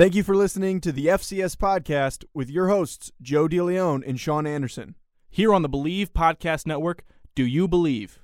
[0.00, 4.46] Thank you for listening to the FCS podcast with your hosts, Joe DeLeon and Sean
[4.46, 4.96] Anderson.
[5.28, 8.18] Here on the Believe Podcast Network, do you believe?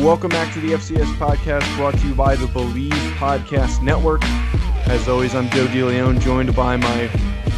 [0.00, 4.22] Welcome back to the FCS podcast brought to you by the Believe Podcast Network.
[4.88, 7.10] As always, I'm Joe DeLeon, joined by my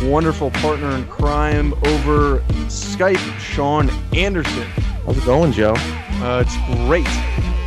[0.03, 4.65] wonderful partner in crime over Skype, Sean Anderson.
[5.07, 5.75] How's it going, Joe?
[5.77, 7.07] Uh, it's great.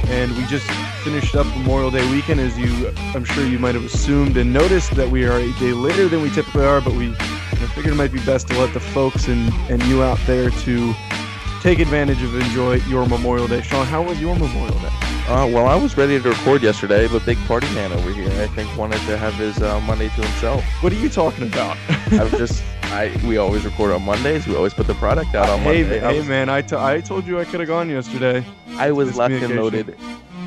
[0.09, 0.69] And we just
[1.05, 4.93] finished up Memorial Day weekend, as you, I'm sure you might have assumed and noticed
[4.97, 7.97] that we are a day later than we typically are, but we I figured it
[7.97, 10.93] might be best to let the folks and, and you out there to
[11.65, 13.59] take advantage of enjoy your Memorial Day.
[13.63, 14.89] Sean, how was your Memorial Day?
[15.27, 18.45] Uh, well, I was ready to record yesterday, but big party man over here, I
[18.45, 20.63] think, wanted to have his uh, Monday to himself.
[20.83, 21.75] What are you talking about?
[22.11, 24.45] I was just, I we always record on Mondays.
[24.45, 26.01] We always put the product out on hey, Monday.
[26.03, 28.45] I hey was, man, I, t- I told you I could have gone yesterday.
[28.77, 29.97] I was locked and loaded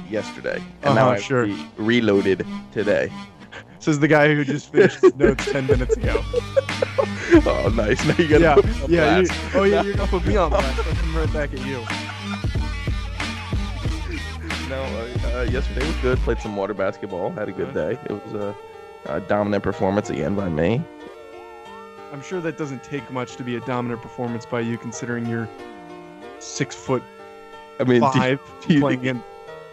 [0.09, 1.47] yesterday, and Uh-huh, now I'm sure.
[1.47, 3.11] re- reloaded today.
[3.81, 6.23] Says the guy who just finished his notes 10 minutes ago.
[7.47, 8.05] oh, nice!
[8.05, 9.19] Now you gotta Yeah, put me on yeah.
[9.19, 9.55] You, blast.
[9.55, 10.79] oh, yeah, you're going to put me on blast.
[10.79, 11.85] I'll come right back at you.
[14.69, 16.19] No, uh, uh, yesterday was good.
[16.19, 17.31] Played some water basketball.
[17.31, 17.93] Had a good day.
[18.05, 18.55] It was a,
[19.07, 20.83] a dominant performance again by me.
[22.13, 25.49] I'm sure that doesn't take much to be a dominant performance by you, considering you're
[26.39, 27.03] six foot
[27.81, 29.23] I mean, do, five do you playing think, in.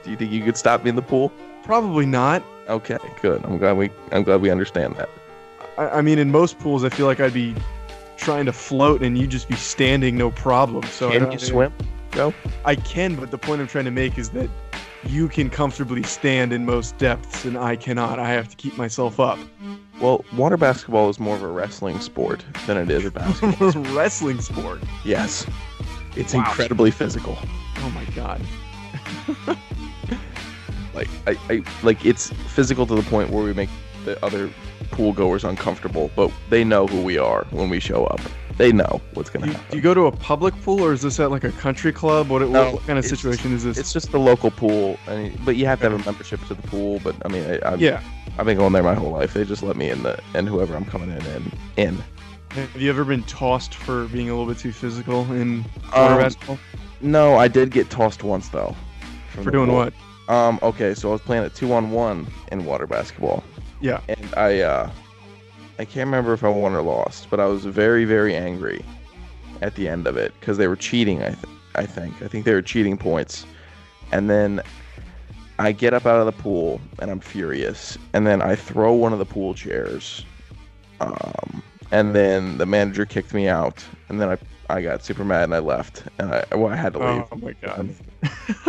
[0.03, 1.29] do you think you could stop me in the pool?
[1.63, 2.41] Probably not.
[2.69, 3.43] Okay, good.
[3.43, 5.09] I'm glad we I'm glad we understand that.
[5.77, 7.55] I, I mean, in most pools, I feel like I'd be
[8.17, 10.83] trying to float and you'd just be standing, no problem.
[10.85, 11.73] So I Can you swim?
[12.11, 12.33] Joe?
[12.63, 14.49] I can, but the point I'm trying to make is that
[15.05, 18.17] you can comfortably stand in most depths and I cannot.
[18.19, 19.37] I have to keep myself up.
[20.01, 23.71] Well, water basketball is more of a wrestling sport than it is a basketball.
[23.71, 23.87] sport.
[23.95, 24.81] Wrestling sport.
[25.03, 25.45] yes.
[26.15, 26.39] It's Wow.
[26.45, 27.37] incredibly physical.
[27.79, 28.41] Oh my god.
[30.93, 33.69] Like I, I like it's physical to the point where we make
[34.05, 34.49] the other
[34.95, 38.21] pool goers uncomfortable, but they know who we are when we show up.
[38.57, 39.67] They know what's gonna you, happen.
[39.71, 42.29] do you go to a public pool or is this at like a country club?
[42.29, 43.77] What, No, what kind of situation is this?
[43.77, 44.97] It's just the local pool,
[45.43, 47.01] but you have to have a membership to the pool.
[47.03, 48.01] But I mean, I, I've, yeah.
[48.37, 49.33] I've been going there my whole life.
[49.33, 51.51] They just let me in the and whoever I'm coming in in.
[51.75, 52.03] in.
[52.51, 56.17] Have you ever been tossed for being a little bit too physical in water Um,
[56.19, 56.57] basketball?
[57.01, 58.73] No, I did get tossed once though.
[59.31, 59.75] For doing pool.
[59.75, 59.93] what?
[60.29, 63.43] Um, okay, so I was playing a two on one in water basketball.
[63.85, 64.01] Yeah.
[64.09, 64.89] And I uh
[65.77, 68.83] I can't remember if I won or lost, but I was very, very angry
[69.61, 72.19] at the end of it because they were cheating, I th- I think.
[72.23, 73.45] I think they were cheating points.
[74.11, 74.61] And then
[75.59, 77.95] I get up out of the pool and I'm furious.
[78.13, 80.25] And then I throw one of the pool chairs.
[80.99, 83.85] Um and then the manager kicked me out.
[84.09, 86.03] And then I I got super mad and I left.
[86.17, 87.89] And I well, I had to leave Oh my god.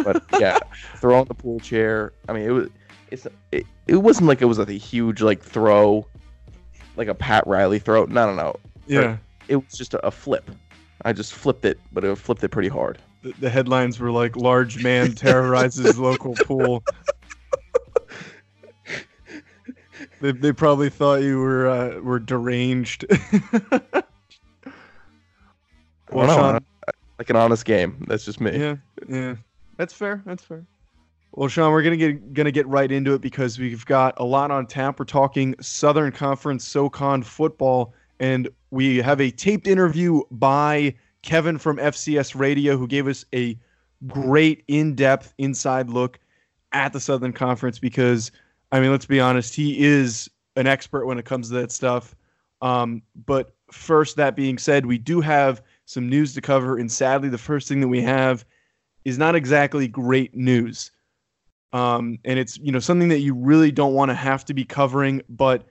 [0.05, 0.59] but yeah,
[0.97, 2.13] throwing the pool chair.
[2.29, 2.69] I mean, it was
[3.11, 6.07] it's it, it wasn't like it was like a huge like throw,
[6.97, 8.05] like a Pat Riley throw.
[8.05, 8.57] No, no, no.
[8.87, 9.17] Yeah.
[9.49, 10.51] It was just a, a flip.
[11.05, 12.99] I just flipped it, but it flipped it pretty hard.
[13.23, 16.83] The, the headlines were like large man terrorizes local pool.
[20.21, 23.05] They, they probably thought you were uh, were deranged.
[26.11, 26.65] Don't Sean,
[27.19, 28.05] like an honest game.
[28.09, 28.59] That's just me.
[28.59, 28.77] Yeah,
[29.09, 29.37] yeah,
[29.77, 30.23] that's fair.
[30.25, 30.65] That's fair.
[31.37, 34.51] Well, Sean, we're gonna get gonna get right into it because we've got a lot
[34.51, 34.99] on tap.
[34.99, 41.77] We're talking Southern Conference SoCon football, and we have a taped interview by Kevin from
[41.77, 43.59] FCS Radio, who gave us a
[44.07, 46.19] great in-depth inside look
[46.73, 47.79] at the Southern Conference.
[47.79, 48.33] Because,
[48.73, 52.17] I mean, let's be honest, he is an expert when it comes to that stuff.
[52.63, 57.29] Um, but first, that being said, we do have some news to cover, and sadly,
[57.29, 58.47] the first thing that we have
[59.05, 60.93] is not exactly great news.
[61.73, 64.65] Um, and it's you know something that you really don't want to have to be
[64.65, 65.23] covering.
[65.29, 65.65] But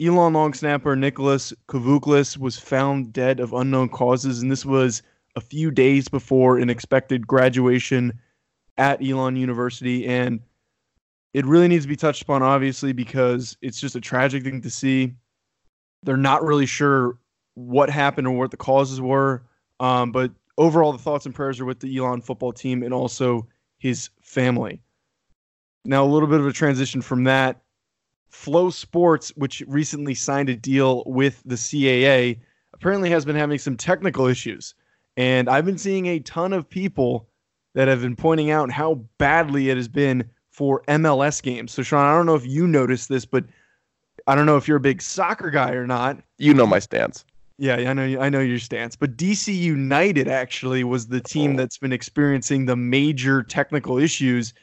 [0.00, 5.02] Elon long snapper Nicholas Kouvouklis was found dead of unknown causes, and this was
[5.36, 8.12] a few days before an expected graduation
[8.76, 10.06] at Elon University.
[10.06, 10.40] And
[11.34, 14.70] it really needs to be touched upon, obviously, because it's just a tragic thing to
[14.70, 15.14] see.
[16.02, 17.18] They're not really sure
[17.54, 19.42] what happened or what the causes were.
[19.80, 23.46] Um, but overall, the thoughts and prayers are with the Elon football team and also
[23.78, 24.80] his family.
[25.88, 27.62] Now, a little bit of a transition from that.
[28.30, 32.38] FloSports, which recently signed a deal with the CAA,
[32.74, 34.74] apparently has been having some technical issues.
[35.16, 37.26] And I've been seeing a ton of people
[37.74, 41.72] that have been pointing out how badly it has been for MLS games.
[41.72, 43.44] So, Sean, I don't know if you noticed this, but
[44.26, 46.18] I don't know if you're a big soccer guy or not.
[46.36, 47.24] You know my stance.
[47.60, 48.94] Yeah, I know I know your stance.
[48.94, 51.56] But DC United actually was the team oh.
[51.56, 54.54] that's been experiencing the major technical issues,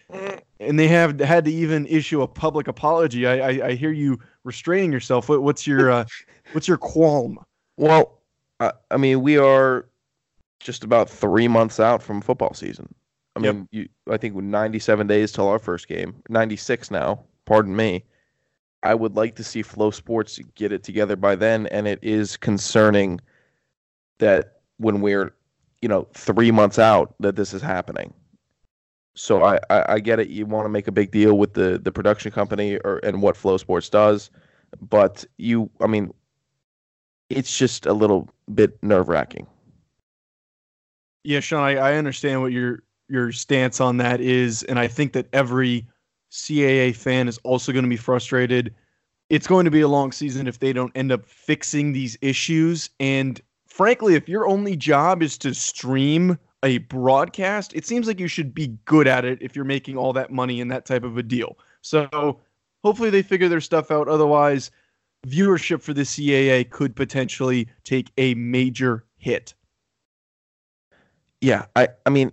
[0.60, 3.28] and they have had to even issue a public apology.
[3.28, 5.30] I I, I hear you restraining yourself.
[5.30, 6.06] What, what's your uh,
[6.54, 7.38] what's your qualm?
[7.78, 8.22] Well,
[8.60, 9.88] I, I mean, we are
[10.60, 12.94] just about three months out from football season.
[13.36, 13.88] I mean, yep.
[14.08, 17.24] you, I think 97 days till our first game, 96 now.
[17.46, 18.06] Pardon me.
[18.82, 23.20] I would like to see FloSports get it together by then, and it is concerning
[24.20, 25.34] that when we're,
[25.82, 28.14] you know, three months out that this is happening.
[29.16, 30.28] So I, I, I get it.
[30.28, 33.36] You want to make a big deal with the the production company or and what
[33.36, 34.30] FloSports does,
[34.82, 36.14] but you, I mean,
[37.30, 39.48] it's just a little bit nerve wracking.
[41.24, 45.14] Yeah, Sean, I, I understand what your your stance on that is, and I think
[45.14, 45.88] that every
[46.32, 48.74] CAA fan is also going to be frustrated.
[49.30, 52.90] It's going to be a long season if they don't end up fixing these issues.
[53.00, 58.28] And frankly, if your only job is to stream a broadcast, it seems like you
[58.28, 61.18] should be good at it if you're making all that money in that type of
[61.18, 61.58] a deal.
[61.82, 62.40] So
[62.84, 64.08] hopefully they figure their stuff out.
[64.08, 64.72] Otherwise,
[65.28, 69.54] viewership for the CAA could potentially take a major hit.
[71.40, 72.32] Yeah, I, I mean,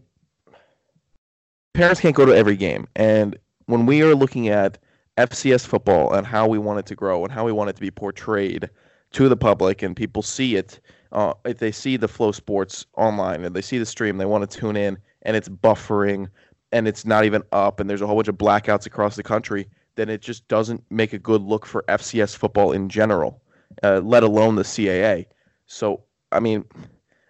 [1.74, 2.88] parents can't go to every game.
[2.96, 4.78] And when we are looking at
[5.18, 7.82] FCS football and how we want it to grow and how we want it to
[7.82, 8.70] be portrayed
[9.10, 10.80] to the public and people see it,
[11.12, 14.58] uh, if they see the FloSports online and they see the stream, they want to
[14.58, 16.28] tune in and it's buffering
[16.72, 19.68] and it's not even up and there's a whole bunch of blackouts across the country,
[19.94, 23.42] then it just doesn't make a good look for FCS football in general,
[23.82, 25.26] uh, let alone the CAA.
[25.66, 26.64] So, I mean,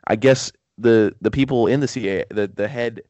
[0.07, 3.03] I guess the the people in the CAA, the the head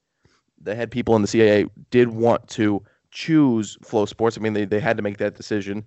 [0.60, 4.38] the head people in the CAA did want to choose FloSports.
[4.38, 5.84] I mean, they, they had to make that decision,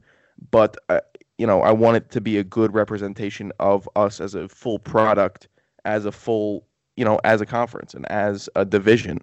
[0.52, 1.00] but uh,
[1.38, 4.80] you know, I want it to be a good representation of us as a full
[4.80, 5.48] product,
[5.84, 9.20] as a full, you know, as a conference and as a division.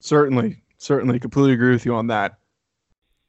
[0.00, 2.38] Certainly, certainly, completely agree with you on that.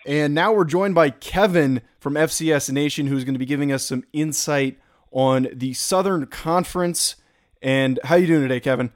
[0.06, 3.84] And now we're joined by Kevin from FCS Nation, who's going to be giving us
[3.84, 4.78] some insight
[5.12, 7.16] on the Southern Conference.
[7.62, 8.92] And how you doing today, Kevin?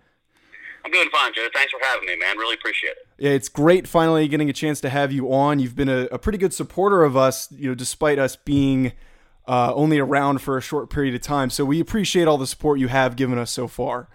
[0.83, 1.47] I'm doing fine, Joe.
[1.53, 2.37] Thanks for having me, man.
[2.37, 3.07] Really appreciate it.
[3.17, 5.59] Yeah, it's great finally getting a chance to have you on.
[5.59, 8.93] You've been a, a pretty good supporter of us, you know, despite us being
[9.47, 11.49] uh, only around for a short period of time.
[11.49, 14.07] So we appreciate all the support you have given us so far.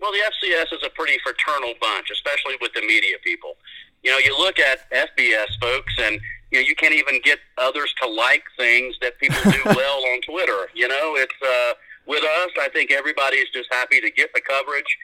[0.00, 3.54] Well, the FCS is a pretty fraternal bunch, especially with the media people.
[4.02, 6.20] You know, you look at FBS folks, and
[6.52, 10.20] you know you can't even get others to like things that people do well on
[10.20, 10.68] Twitter.
[10.74, 11.72] You know, it's uh,
[12.06, 12.50] with us.
[12.60, 14.96] I think everybody's just happy to get the coverage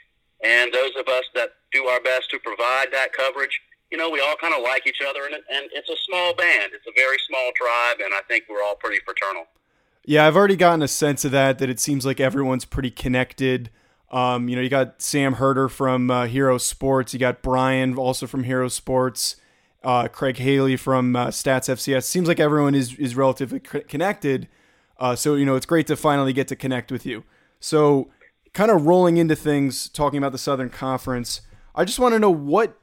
[0.43, 4.21] and those of us that do our best to provide that coverage, you know, we
[4.21, 6.73] all kind of like each other, and, and it's a small band.
[6.75, 9.45] It's a very small tribe, and I think we're all pretty fraternal.
[10.05, 11.59] Yeah, I've already gotten a sense of that.
[11.59, 13.71] That it seems like everyone's pretty connected.
[14.11, 17.15] Um, you know, you got Sam Herder from uh, Hero Sports.
[17.15, 19.37] You got Brian also from Hero Sports.
[19.85, 22.05] Uh, Craig Haley from uh, Stats FCS.
[22.05, 24.49] Seems like everyone is is relatively connected.
[24.99, 27.25] Uh, so you know, it's great to finally get to connect with you.
[27.59, 28.11] So
[28.52, 31.40] kind of rolling into things, talking about the Southern Conference,
[31.75, 32.78] I just want to know what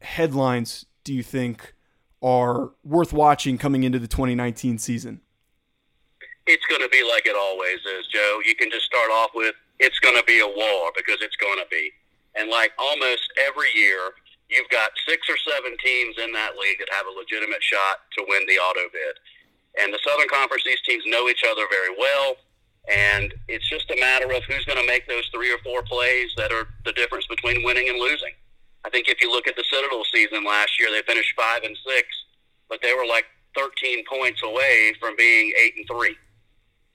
[0.00, 1.74] headlines do you think
[2.22, 5.20] are worth watching coming into the 2019 season?
[6.46, 8.40] It's going to be like it always is, Joe.
[8.44, 11.58] You can just start off with it's going to be a war because it's going
[11.58, 11.90] to be.
[12.34, 14.12] And like almost every year,
[14.50, 18.24] you've got six or seven teams in that league that have a legitimate shot to
[18.28, 19.16] win the auto bid.
[19.80, 22.36] And the Southern Conference, these teams know each other very well.
[22.92, 26.30] And it's just a matter of who's going to make those three or four plays
[26.36, 28.32] that are the difference between winning and losing.
[28.84, 31.76] I think if you look at the Citadel season last year, they finished five and
[31.86, 32.06] six,
[32.68, 33.24] but they were like
[33.56, 36.16] 13 points away from being eight and three.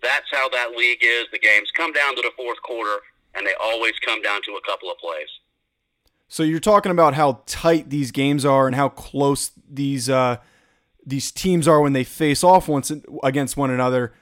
[0.01, 1.25] That's how that league is.
[1.31, 2.99] The games come down to the fourth quarter,
[3.33, 5.27] and they always come down to a couple of plays.
[6.27, 10.37] So you're talking about how tight these games are and how close these uh,
[11.03, 12.91] these teams are when they face off once
[13.23, 14.13] against one another.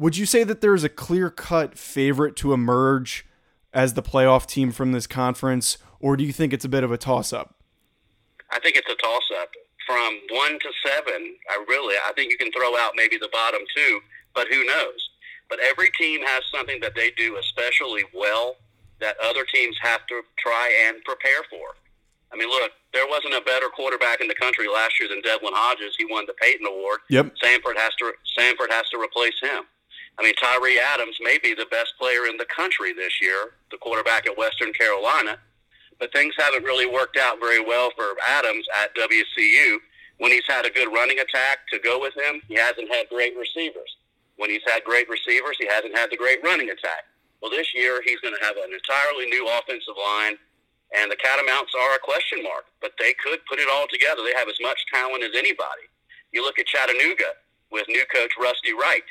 [0.00, 3.26] Would you say that there's a clear cut favorite to emerge
[3.74, 6.90] as the playoff team from this conference, or do you think it's a bit of
[6.90, 7.54] a toss up?
[8.50, 9.50] I think it's a toss up.
[9.86, 13.60] From one to seven, I really, I think you can throw out maybe the bottom
[13.76, 14.00] two,
[14.34, 15.10] but who knows?
[15.50, 18.56] But every team has something that they do especially well
[19.00, 21.76] that other teams have to try and prepare for.
[22.32, 25.52] I mean, look, there wasn't a better quarterback in the country last year than Devlin
[25.54, 25.94] Hodges.
[25.98, 27.00] He won the Payton Award.
[27.10, 27.34] Yep.
[27.36, 29.64] Samford has to Samford has to replace him.
[30.20, 33.78] I mean, Tyrie Adams may be the best player in the country this year, the
[33.78, 35.38] quarterback at Western Carolina,
[35.98, 39.78] but things haven't really worked out very well for Adams at WCU.
[40.18, 43.32] When he's had a good running attack to go with him, he hasn't had great
[43.34, 43.96] receivers.
[44.36, 47.08] When he's had great receivers, he hasn't had the great running attack.
[47.40, 50.36] Well, this year he's going to have an entirely new offensive line,
[50.92, 54.20] and the Catamounts are a question mark, but they could put it all together.
[54.20, 55.88] They have as much talent as anybody.
[56.32, 57.40] You look at Chattanooga
[57.72, 59.04] with new coach Rusty Wright.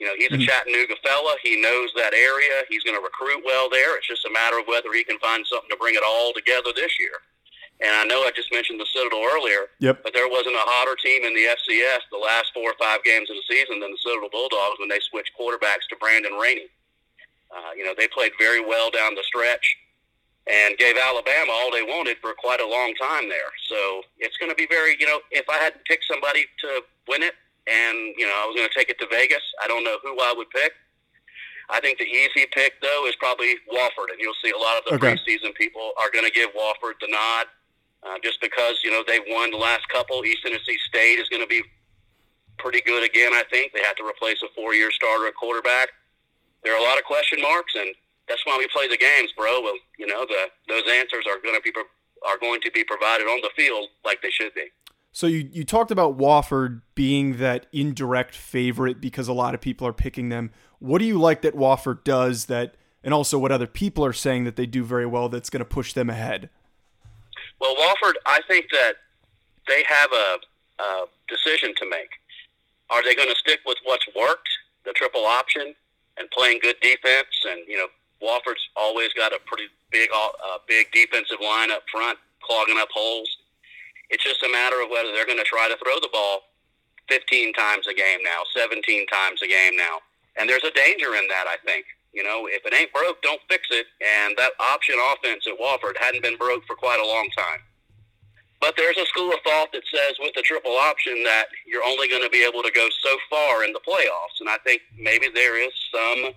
[0.00, 0.48] You know, he's a mm-hmm.
[0.48, 1.36] Chattanooga fella.
[1.44, 2.64] He knows that area.
[2.72, 4.00] He's going to recruit well there.
[4.00, 6.72] It's just a matter of whether he can find something to bring it all together
[6.74, 7.20] this year.
[7.84, 10.00] And I know I just mentioned the Citadel earlier, yep.
[10.02, 13.28] but there wasn't a hotter team in the FCS the last four or five games
[13.28, 16.68] of the season than the Citadel Bulldogs when they switched quarterbacks to Brandon Rainey.
[17.52, 19.76] Uh, you know, they played very well down the stretch
[20.48, 23.52] and gave Alabama all they wanted for quite a long time there.
[23.68, 26.84] So it's going to be very, you know, if I had to pick somebody to
[27.08, 27.34] win it
[27.70, 30.18] and, you know, I was going to take it to Vegas, I don't know who
[30.20, 30.72] I would pick.
[31.70, 34.10] I think the easy pick, though, is probably Wofford.
[34.10, 35.14] And you'll see a lot of the okay.
[35.14, 37.46] preseason people are going to give Wofford the nod
[38.02, 40.24] uh, just because, you know, they've won the last couple.
[40.24, 41.62] East Tennessee State is going to be
[42.58, 43.72] pretty good again, I think.
[43.72, 45.90] They have to replace a four year starter at quarterback
[46.62, 47.94] there are a lot of question marks, and
[48.28, 49.60] that's why we play the games, bro.
[49.60, 51.72] Well, you know, the those answers are going to be
[52.26, 54.68] are going to be provided on the field like they should be.
[55.12, 59.86] So you you talked about Wofford being that indirect favorite because a lot of people
[59.86, 60.50] are picking them.
[60.78, 64.44] What do you like that Wofford does that, and also what other people are saying
[64.44, 66.48] that they do very well that's going to push them ahead?
[67.60, 68.94] Well, Wofford, I think that
[69.68, 70.38] they have a,
[70.82, 72.10] a decision to make.
[72.88, 74.48] Are they going to stick with what's worked,
[74.84, 75.74] the triple option,
[76.20, 77.28] and playing good defense.
[77.48, 77.86] And you know,
[78.22, 83.38] Wofford's always got a pretty big, uh, big defensive line up front, clogging up holes.
[84.10, 86.42] It's just a matter of whether they're going to try to throw the ball
[87.08, 89.98] 15 times a game now, 17 times a game now.
[90.38, 91.84] And there's a danger in that, I think.
[92.12, 93.86] You know, if it ain't broke, don't fix it.
[94.02, 97.62] And that option offense at Wofford hadn't been broke for quite a long time.
[98.60, 102.08] But there's a school of thought that says with the triple option that you're only
[102.08, 104.38] going to be able to go so far in the playoffs.
[104.40, 106.34] And I think maybe there is some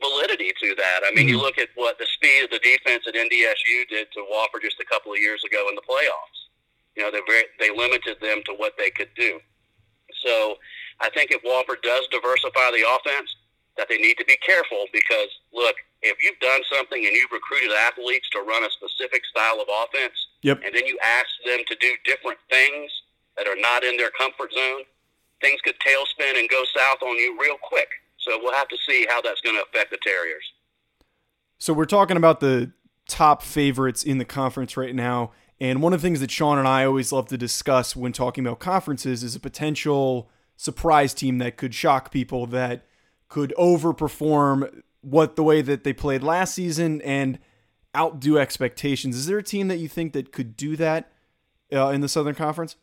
[0.00, 1.00] validity to that.
[1.04, 1.36] I mean, mm-hmm.
[1.36, 4.80] you look at what the speed of the defense at NDSU did to Wofford just
[4.80, 6.37] a couple of years ago in the playoffs.
[6.98, 9.38] You know, they very, they limited them to what they could do.
[10.26, 10.58] So
[10.98, 13.30] I think if Wofford does diversify the offense,
[13.78, 17.70] that they need to be careful because, look, if you've done something and you've recruited
[17.70, 20.60] athletes to run a specific style of offense, Yep.
[20.64, 22.90] And then you ask them to do different things
[23.36, 24.82] that are not in their comfort zone.
[25.40, 27.88] Things could tailspin and go south on you real quick.
[28.18, 30.44] So we'll have to see how that's going to affect the Terriers.
[31.58, 32.72] So we're talking about the
[33.08, 35.32] top favorites in the conference right now.
[35.60, 38.46] And one of the things that Sean and I always love to discuss when talking
[38.46, 42.84] about conferences is a potential surprise team that could shock people that
[43.28, 47.38] could overperform what the way that they played last season and
[47.96, 49.16] outdo expectations.
[49.16, 51.10] Is there a team that you think that could do that
[51.72, 52.76] uh, in the Southern Conference?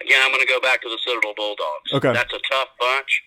[0.00, 1.92] Again, I'm going to go back to the Citadel Bulldogs.
[1.92, 2.12] Okay.
[2.12, 3.22] That's a tough bunch.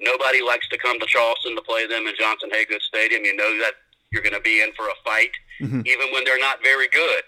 [0.00, 3.24] Nobody likes to come to Charleston to play them in Johnson Hagood Stadium.
[3.24, 3.74] You know that
[4.12, 5.30] you're going to be in for a fight,
[5.60, 5.82] mm-hmm.
[5.84, 7.22] even when they're not very good.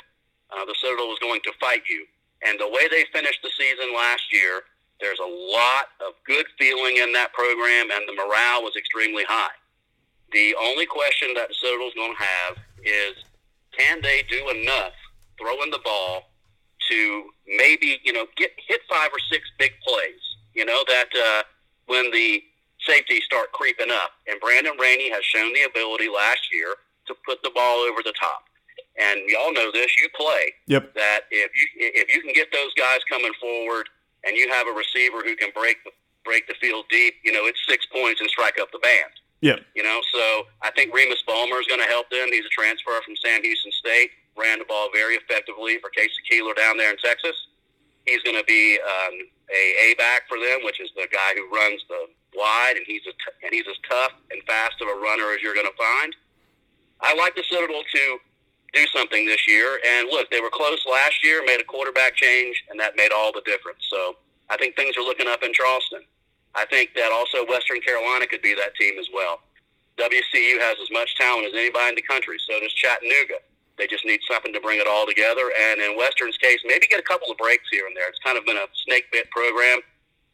[0.53, 2.05] Uh, the Citadel is going to fight you.
[2.45, 4.63] And the way they finished the season last year,
[5.01, 9.55] there's a lot of good feeling in that program, and the morale was extremely high.
[10.33, 13.15] The only question that the Citadel's going to have is
[13.77, 14.93] can they do enough
[15.41, 16.31] throwing the ball
[16.91, 20.23] to maybe you know get hit five or six big plays?
[20.55, 21.43] You know that uh,
[21.87, 22.43] when the
[22.87, 26.75] safeties start creeping up, and Brandon Rainey has shown the ability last year
[27.07, 28.45] to put the ball over the top.
[29.01, 29.91] And y'all know this.
[29.99, 30.53] You play.
[30.67, 30.95] Yep.
[30.95, 33.89] That if you if you can get those guys coming forward,
[34.25, 35.91] and you have a receiver who can break the
[36.25, 39.13] break the field deep, you know it's six points and strike up the band.
[39.43, 39.59] Yeah.
[39.75, 42.31] You know, so I think Remus Balmer is going to help them.
[42.31, 44.11] He's a transfer from Sam Houston State.
[44.39, 46.15] Ran the ball very effectively for K.C.
[46.31, 47.35] Keeler down there in Texas.
[48.07, 49.15] He's going to be um,
[49.51, 52.07] a A back for them, which is the guy who runs the
[52.39, 55.43] wide, and he's a t- and he's as tough and fast of a runner as
[55.43, 56.15] you're going to find.
[57.01, 58.19] I like the Citadel to
[58.73, 59.79] do something this year.
[59.87, 63.33] And look, they were close last year, made a quarterback change, and that made all
[63.33, 63.87] the difference.
[63.89, 64.17] So
[64.51, 66.03] I think things are looking up in Charleston.
[66.55, 69.41] I think that also Western Carolina could be that team as well.
[69.99, 72.37] WCU has as much talent as anybody in the country.
[72.49, 73.41] So does Chattanooga.
[73.79, 75.51] They just need something to bring it all together.
[75.69, 78.09] And in Western's case, maybe get a couple of breaks here and there.
[78.09, 79.81] It's kind of been a snake bit program.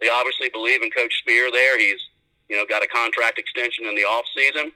[0.01, 1.79] They obviously believe in Coach Speir there.
[1.79, 2.01] He's,
[2.49, 4.73] you know, got a contract extension in the off season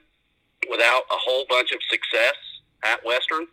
[0.69, 2.35] without a whole bunch of success
[2.83, 3.47] at Western.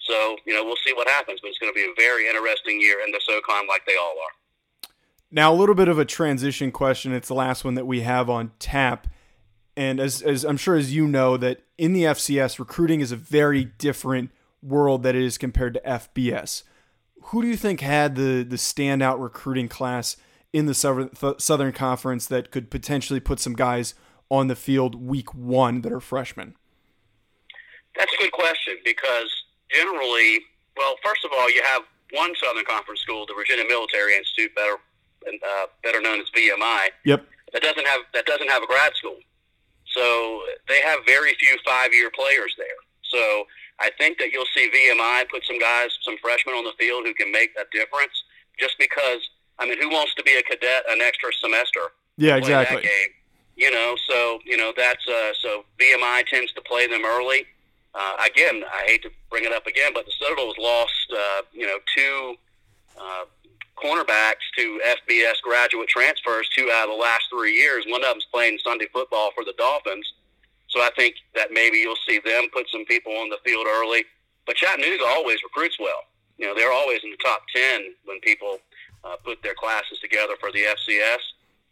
[0.00, 2.80] So, you know, we'll see what happens, but it's going to be a very interesting
[2.80, 4.90] year in the SoCon like they all are.
[5.30, 7.12] Now, a little bit of a transition question.
[7.12, 9.08] It's the last one that we have on tap.
[9.76, 13.16] And as, as I'm sure as you know, that in the FCS, recruiting is a
[13.16, 14.30] very different
[14.62, 16.62] world that it is compared to FBS.
[17.24, 20.16] Who do you think had the the standout recruiting class
[20.52, 23.94] in the Southern, Southern Conference that could potentially put some guys
[24.30, 26.54] on the field week one that are freshmen?
[27.96, 29.30] That's a good question because
[29.70, 30.40] generally,
[30.76, 31.82] well, first of all, you have
[32.12, 34.78] one Southern Conference school, the Virginia Military Institute, better
[35.26, 36.88] uh, better known as VMI.
[37.04, 37.26] Yep.
[37.52, 39.18] That doesn't have that doesn't have a grad school,
[39.86, 42.80] so they have very few five year players there.
[43.02, 43.44] So
[43.80, 47.14] I think that you'll see VMI put some guys, some freshmen on the field who
[47.14, 48.12] can make a difference.
[48.58, 49.18] Just because,
[49.58, 51.80] I mean, who wants to be a cadet an extra semester?
[52.16, 52.88] Yeah, exactly.
[53.56, 57.46] You know, so you know that's uh, so VMI tends to play them early.
[57.94, 61.66] Uh, again, I hate to bring it up again, but the Citadels lost, uh, you
[61.66, 62.34] know, two
[63.00, 63.24] uh,
[63.76, 67.84] cornerbacks to FBS graduate transfers two out of the last three years.
[67.86, 70.12] One of them's playing Sunday football for the Dolphins.
[70.68, 74.04] So I think that maybe you'll see them put some people on the field early.
[74.46, 76.02] But Chattanooga always recruits well.
[76.36, 78.58] You know, they're always in the top 10 when people
[79.04, 81.22] uh, put their classes together for the FCS.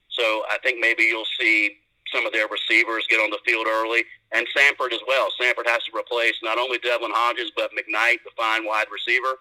[0.08, 1.78] So I think maybe you'll see
[2.12, 5.28] some of their receivers get on the field early, and Samford as well.
[5.40, 9.38] Samford has to replace not only Devlin Hodges, but McKnight, the fine wide receiver.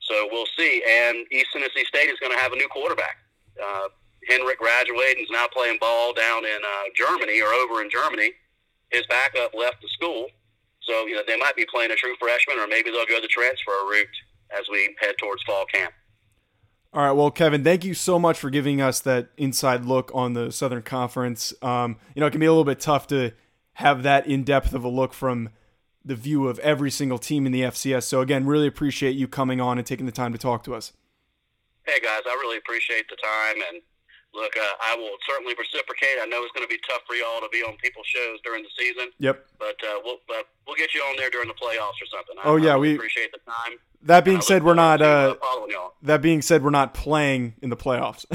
[0.00, 0.82] So we'll see.
[0.88, 3.16] And East Tennessee State is going to have a new quarterback.
[3.62, 3.88] Uh,
[4.30, 8.32] Herink graduated and is now playing ball down in uh, Germany or over in Germany
[8.90, 10.26] his backup left the school.
[10.80, 13.28] So, you know, they might be playing a true freshman, or maybe they'll go the
[13.28, 14.06] transfer route
[14.56, 15.92] as we head towards fall camp.
[16.96, 17.12] All right.
[17.12, 20.80] Well, Kevin, thank you so much for giving us that inside look on the Southern
[20.80, 21.52] Conference.
[21.60, 23.32] Um, you know, it can be a little bit tough to
[23.74, 25.50] have that in depth of a look from
[26.02, 28.04] the view of every single team in the FCS.
[28.04, 30.94] So, again, really appreciate you coming on and taking the time to talk to us.
[31.84, 33.62] Hey, guys, I really appreciate the time.
[33.68, 33.82] And
[34.32, 36.16] look, uh, I will certainly reciprocate.
[36.22, 38.62] I know it's going to be tough for y'all to be on people's shows during
[38.62, 39.12] the season.
[39.18, 39.44] Yep.
[39.58, 42.36] But uh, we'll uh, we'll get you on there during the playoffs or something.
[42.42, 43.76] Oh I, yeah, I we appreciate the time.
[44.06, 45.02] That being said, we're not.
[45.02, 45.36] Uh,
[46.02, 48.24] that being said, we're not playing in the playoffs.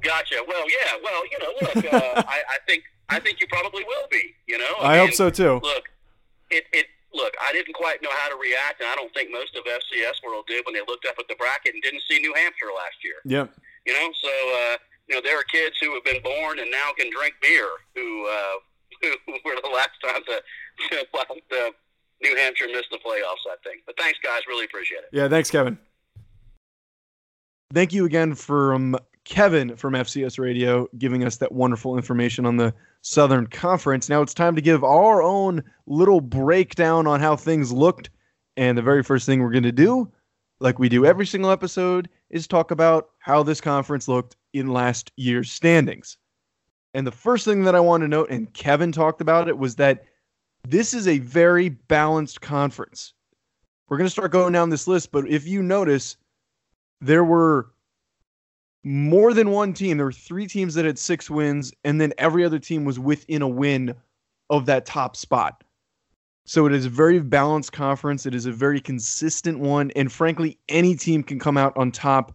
[0.00, 0.44] gotcha.
[0.46, 0.92] Well, yeah.
[1.02, 4.34] Well, you know, look, uh, I, I think I think you probably will be.
[4.46, 5.60] You know, I, I mean, hope so too.
[5.62, 5.84] Look,
[6.50, 9.56] it it look, I didn't quite know how to react, and I don't think most
[9.56, 12.34] of FCS world did when they looked up at the bracket and didn't see New
[12.34, 13.16] Hampshire last year.
[13.24, 13.52] Yep.
[13.86, 14.76] You know, so uh,
[15.08, 18.26] you know, there are kids who have been born and now can drink beer who,
[18.26, 18.56] uh,
[19.26, 20.40] who were the last time to,
[20.90, 21.04] to
[22.22, 23.82] New Hampshire missed the playoffs, I think.
[23.86, 24.40] But thanks, guys.
[24.48, 25.08] Really appreciate it.
[25.12, 25.78] Yeah, thanks, Kevin.
[27.72, 32.74] Thank you again from Kevin from FCS Radio giving us that wonderful information on the
[33.02, 34.08] Southern Conference.
[34.08, 38.10] Now it's time to give our own little breakdown on how things looked.
[38.56, 40.10] And the very first thing we're going to do,
[40.60, 45.10] like we do every single episode, is talk about how this conference looked in last
[45.16, 46.16] year's standings.
[46.92, 49.74] And the first thing that I want to note, and Kevin talked about it, was
[49.76, 50.04] that
[50.66, 53.14] this is a very balanced conference.
[53.88, 56.16] We're going to start going down this list, but if you notice,
[57.00, 57.70] there were
[58.82, 59.96] more than one team.
[59.96, 63.42] There were three teams that had six wins, and then every other team was within
[63.42, 63.94] a win
[64.50, 65.62] of that top spot.
[66.46, 68.26] So it is a very balanced conference.
[68.26, 69.90] It is a very consistent one.
[69.92, 72.34] And frankly, any team can come out on top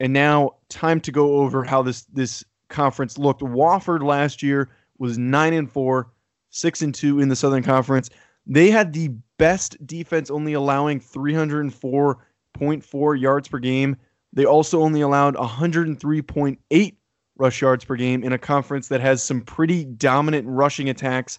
[0.00, 3.42] and now, time to go over how this this conference looked.
[3.42, 6.10] Wofford last year was nine and four,
[6.50, 8.10] six and two in the Southern Conference.
[8.46, 9.08] They had the
[9.38, 13.96] best defense, only allowing 304.4 yards per game.
[14.32, 16.96] They also only allowed 103.8
[17.38, 21.38] rush yards per game in a conference that has some pretty dominant rushing attacks.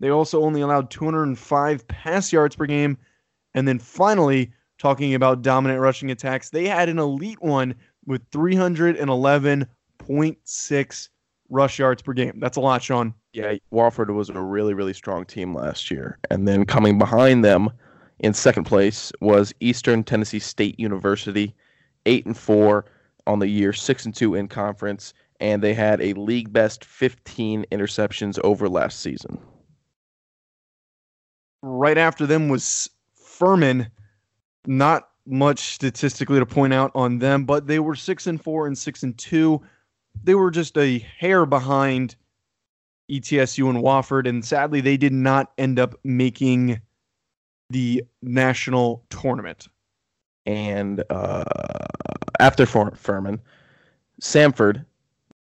[0.00, 2.98] They also only allowed 205 pass yards per game.
[3.54, 7.74] And then finally, talking about dominant rushing attacks, they had an elite one
[8.06, 11.08] with 311.6
[11.50, 12.40] rush yards per game.
[12.40, 13.14] That's a lot, Sean.
[13.32, 16.18] Yeah, Wofford was a really, really strong team last year.
[16.30, 17.70] And then coming behind them
[18.20, 21.54] in second place was Eastern Tennessee State University,
[22.06, 22.84] 8 and 4
[23.26, 27.66] on the year, 6 and 2 in conference, and they had a league best 15
[27.70, 29.38] interceptions over last season.
[31.62, 33.90] Right after them was Furman,
[34.66, 38.76] not much statistically to point out on them, but they were six and four and
[38.76, 39.60] six and two.
[40.24, 42.16] They were just a hair behind
[43.10, 46.80] ETSU and Wofford, and sadly, they did not end up making
[47.70, 49.68] the national tournament.
[50.46, 51.44] And uh,
[52.40, 53.40] after Fur- Furman,
[54.20, 54.84] Samford,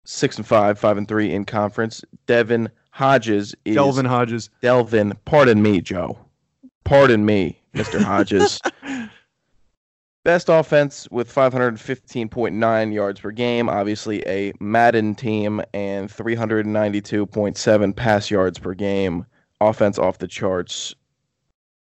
[0.04, 2.04] six and five, five and three in conference.
[2.26, 4.50] Devin Hodges is Devlin Hodges.
[4.62, 5.14] Devlin.
[5.26, 6.18] Pardon me, Joe.
[6.84, 8.02] Pardon me, Mr.
[8.02, 8.62] Hodges.
[10.24, 13.68] Best offense with 515.9 yards per game.
[13.68, 19.26] Obviously, a Madden team and 392.7 pass yards per game.
[19.60, 20.94] Offense off the charts.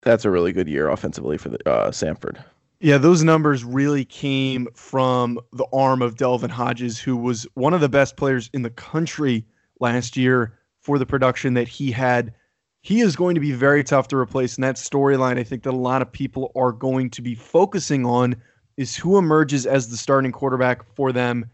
[0.01, 2.43] That's a really good year offensively for the uh, Samford.
[2.79, 7.81] Yeah, those numbers really came from the arm of Devlin Hodges, who was one of
[7.81, 9.45] the best players in the country
[9.79, 12.33] last year for the production that he had.
[12.81, 14.55] He is going to be very tough to replace.
[14.55, 18.05] And that storyline, I think that a lot of people are going to be focusing
[18.05, 18.35] on
[18.77, 21.45] is who emerges as the starting quarterback for them.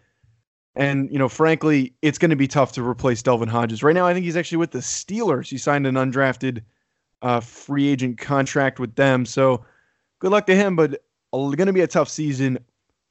[0.76, 3.84] And, you know, frankly, it's going to be tough to replace Devlin Hodges.
[3.84, 5.50] Right now, I think he's actually with the Steelers.
[5.50, 6.62] He signed an undrafted
[7.24, 9.26] uh, free agent contract with them.
[9.26, 9.66] So
[10.20, 10.76] good luck to him.
[10.76, 12.60] But going to be a tough season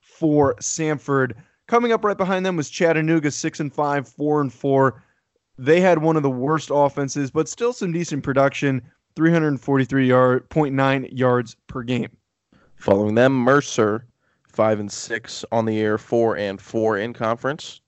[0.01, 1.33] for Samford.
[1.67, 5.03] Coming up right behind them was Chattanooga, six and five, four and four.
[5.59, 8.83] They had one of the worst offenses, but still some decent production.
[9.17, 12.15] 343 yard, 0.9 yards per game.
[12.77, 14.07] Following them, Mercer,
[14.47, 17.81] five and six on the year, four and four in conference.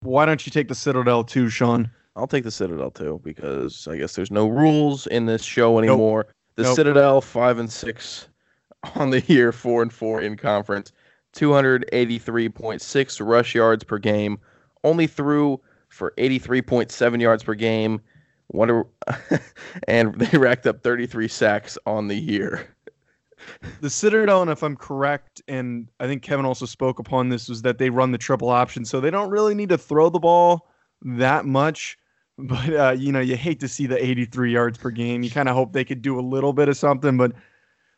[0.00, 1.90] Why don't you take the Citadel too, Sean?
[2.14, 6.26] I'll take the Citadel too because I guess there's no rules in this show anymore.
[6.26, 6.34] Nope.
[6.56, 6.76] The nope.
[6.76, 8.28] Citadel, five and six
[8.94, 10.92] on the year, four and four in conference,
[11.34, 14.38] 283.6 rush yards per game,
[14.84, 15.60] only threw
[15.96, 18.00] for 83.7 yards per game.
[18.52, 18.86] Wonder,
[19.88, 22.68] and they racked up 33 sacks on the year.
[23.80, 27.62] The Citadel, and if I'm correct, and I think Kevin also spoke upon this, was
[27.62, 30.68] that they run the triple option, so they don't really need to throw the ball
[31.02, 31.96] that much.
[32.38, 35.22] But uh, you know, you hate to see the 83 yards per game.
[35.22, 37.32] You kind of hope they could do a little bit of something, but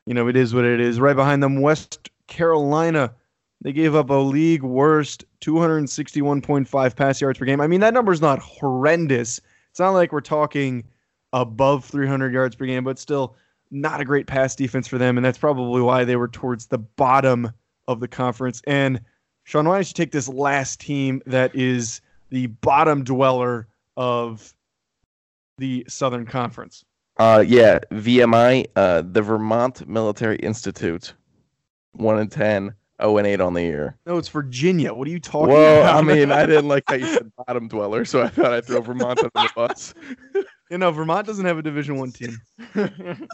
[0.06, 1.00] you know, it is what it is.
[1.00, 3.14] Right behind them, West Carolina.
[3.60, 7.60] They gave up a league worst 261.5 pass yards per game.
[7.60, 9.40] I mean, that number is not horrendous.
[9.70, 10.84] It's not like we're talking
[11.32, 13.36] above 300 yards per game, but still
[13.70, 15.18] not a great pass defense for them.
[15.18, 17.50] And that's probably why they were towards the bottom
[17.88, 18.62] of the conference.
[18.66, 19.00] And
[19.44, 23.66] Sean, why don't you take this last team that is the bottom dweller
[23.96, 24.54] of
[25.58, 26.84] the Southern Conference?
[27.16, 31.14] Uh, yeah, VMI, uh, the Vermont Military Institute,
[31.92, 33.96] one and 10, 0 and 8 on the year.
[34.06, 34.92] No, it's Virginia.
[34.92, 35.56] What are you talking about?
[35.56, 35.96] well, about?
[35.96, 38.80] I mean, I didn't like how you said bottom dweller, so I thought I'd throw
[38.80, 39.94] Vermont under the bus.
[40.70, 42.40] you know, Vermont doesn't have a Division One team.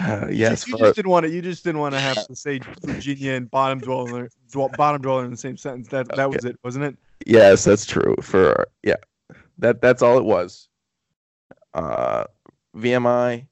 [0.00, 1.30] Uh, yes, you, you just didn't want to.
[1.30, 4.28] You just didn't want to have to say Virginia and bottom dweller,
[4.76, 5.88] bottom dweller in the same sentence.
[5.88, 6.36] That that okay.
[6.36, 6.96] was it, wasn't it?
[7.26, 8.16] Yes, that's true.
[8.20, 8.96] For yeah,
[9.58, 10.68] that that's all it was
[11.76, 12.24] uh,
[12.76, 13.46] VMI,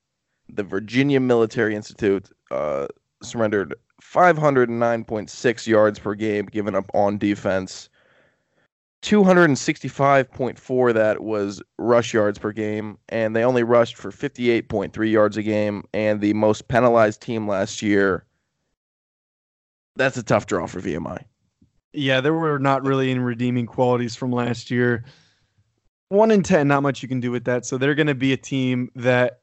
[0.49, 2.87] the Virginia Military Institute, uh,
[3.25, 7.89] surrendered 509.6 yards per game given up on defense.
[9.03, 15.43] 265.4 that was rush yards per game, and they only rushed for 58.3 yards a
[15.43, 18.25] game, and the most penalized team last year.
[19.97, 21.23] That's a tough draw for VMI.
[21.93, 25.05] Yeah, there were not really any redeeming qualities from last year
[26.15, 27.67] one in 10, not much you can do with that.
[27.67, 29.41] So they're going to be a team that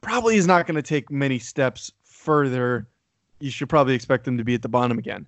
[0.00, 2.88] probably is not going to take many steps further.
[3.44, 5.26] You should probably expect them to be at the bottom again.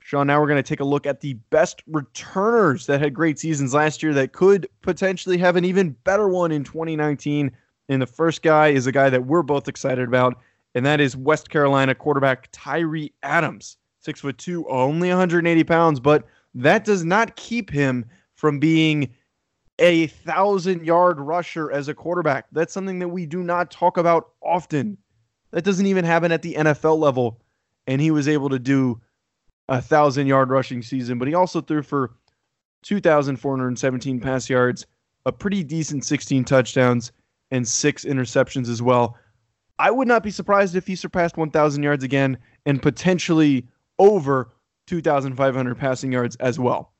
[0.00, 3.38] Sean, now we're going to take a look at the best returners that had great
[3.38, 7.50] seasons last year that could potentially have an even better one in 2019.
[7.88, 10.38] And the first guy is a guy that we're both excited about,
[10.74, 13.78] and that is West Carolina quarterback Tyrie Adams.
[14.00, 19.08] Six foot two, only 180 pounds, but that does not keep him from being
[19.78, 22.48] a thousand yard rusher as a quarterback.
[22.52, 24.98] That's something that we do not talk about often.
[25.54, 27.40] That doesn't even happen at the NFL level.
[27.86, 29.00] And he was able to do
[29.68, 32.12] a thousand yard rushing season, but he also threw for
[32.82, 34.86] 2,417 pass yards,
[35.24, 37.12] a pretty decent 16 touchdowns,
[37.50, 39.16] and six interceptions as well.
[39.78, 42.36] I would not be surprised if he surpassed 1,000 yards again
[42.66, 43.66] and potentially
[43.98, 44.52] over
[44.86, 46.92] 2,500 passing yards as well.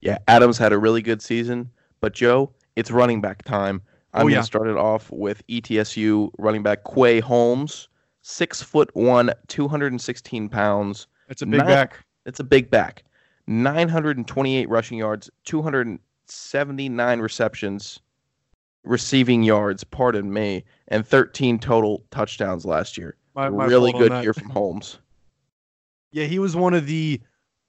[0.00, 1.70] Yeah, Adams had a really good season.
[2.00, 3.82] But Joe, it's running back time.
[4.12, 4.34] I'm oh, yeah.
[4.34, 7.88] going to start it off with ETSU running back Quay Holmes,
[8.22, 11.06] six foot one, 216 pounds.
[11.28, 12.04] That's a big Nine, back.
[12.26, 13.04] It's a big back.
[13.46, 18.00] 928 rushing yards, 279 receptions.
[18.84, 23.16] receiving yards, pardon me, and 13 total touchdowns last year.
[23.34, 24.98] My, my really good year from Holmes.
[26.12, 27.20] Yeah, he was one of the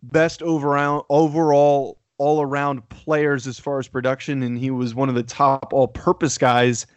[0.01, 5.15] best overall overall all around players as far as production, and he was one of
[5.15, 6.87] the top all purpose guys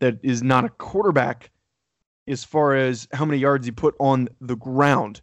[0.00, 1.50] that is not a quarterback
[2.28, 5.20] as far as how many yards he put on the ground.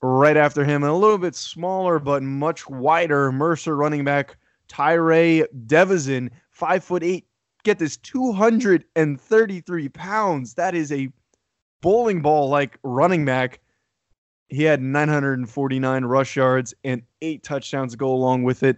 [0.00, 4.36] Right after him, and a little bit smaller but much wider, Mercer running back
[4.68, 7.26] Tyray Devezin, five foot eight.
[7.64, 10.54] Get this, 233 pounds.
[10.54, 11.08] That is a
[11.80, 13.58] bowling ball like running back.
[14.48, 18.76] He had 949 rush yards and eight touchdowns to go along with it.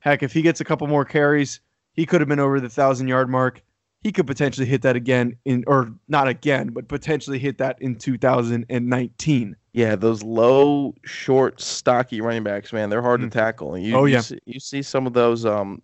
[0.00, 1.60] Heck, if he gets a couple more carries,
[1.94, 3.62] he could have been over the thousand yard mark.
[4.02, 7.96] He could potentially hit that again in, or not again, but potentially hit that in
[7.96, 9.56] 2019.
[9.72, 13.24] Yeah, those low, short, stocky running backs, man, they're hard Mm.
[13.24, 13.76] to tackle.
[13.78, 14.20] You, Oh, you yeah.
[14.20, 15.82] see, you see some of those, um,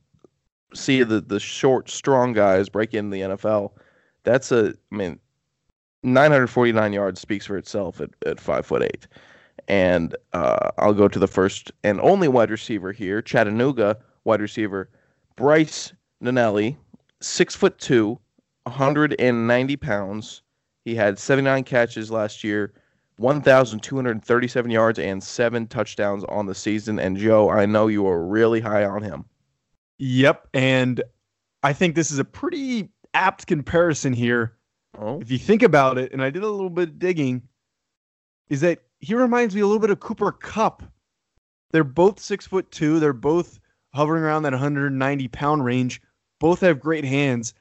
[0.74, 3.72] see the the short, strong guys break into the NFL.
[4.24, 5.18] That's a, I mean,
[6.02, 9.07] 949 yards speaks for itself at, at five foot eight.
[9.68, 14.88] And uh, I'll go to the first and only wide receiver here, Chattanooga wide receiver,
[15.37, 16.76] Bryce Nunnelly,
[17.20, 18.18] six foot two,
[18.64, 20.42] 190 pounds.
[20.85, 22.72] He had 79 catches last year,
[23.18, 26.98] 1,237 yards, and seven touchdowns on the season.
[26.98, 29.24] And Joe, I know you are really high on him.
[29.98, 30.48] Yep.
[30.55, 31.02] And
[31.62, 34.57] I think this is a pretty apt comparison here
[34.98, 37.42] Oh, if you think about it, and I did a little bit of digging,
[38.48, 40.83] is that he reminds me a little bit of Cooper Kupp.
[41.70, 42.98] They're both six foot two.
[42.98, 43.61] They're both
[43.92, 46.00] hovering around that 190 pound range.
[46.38, 47.55] Both have great hands.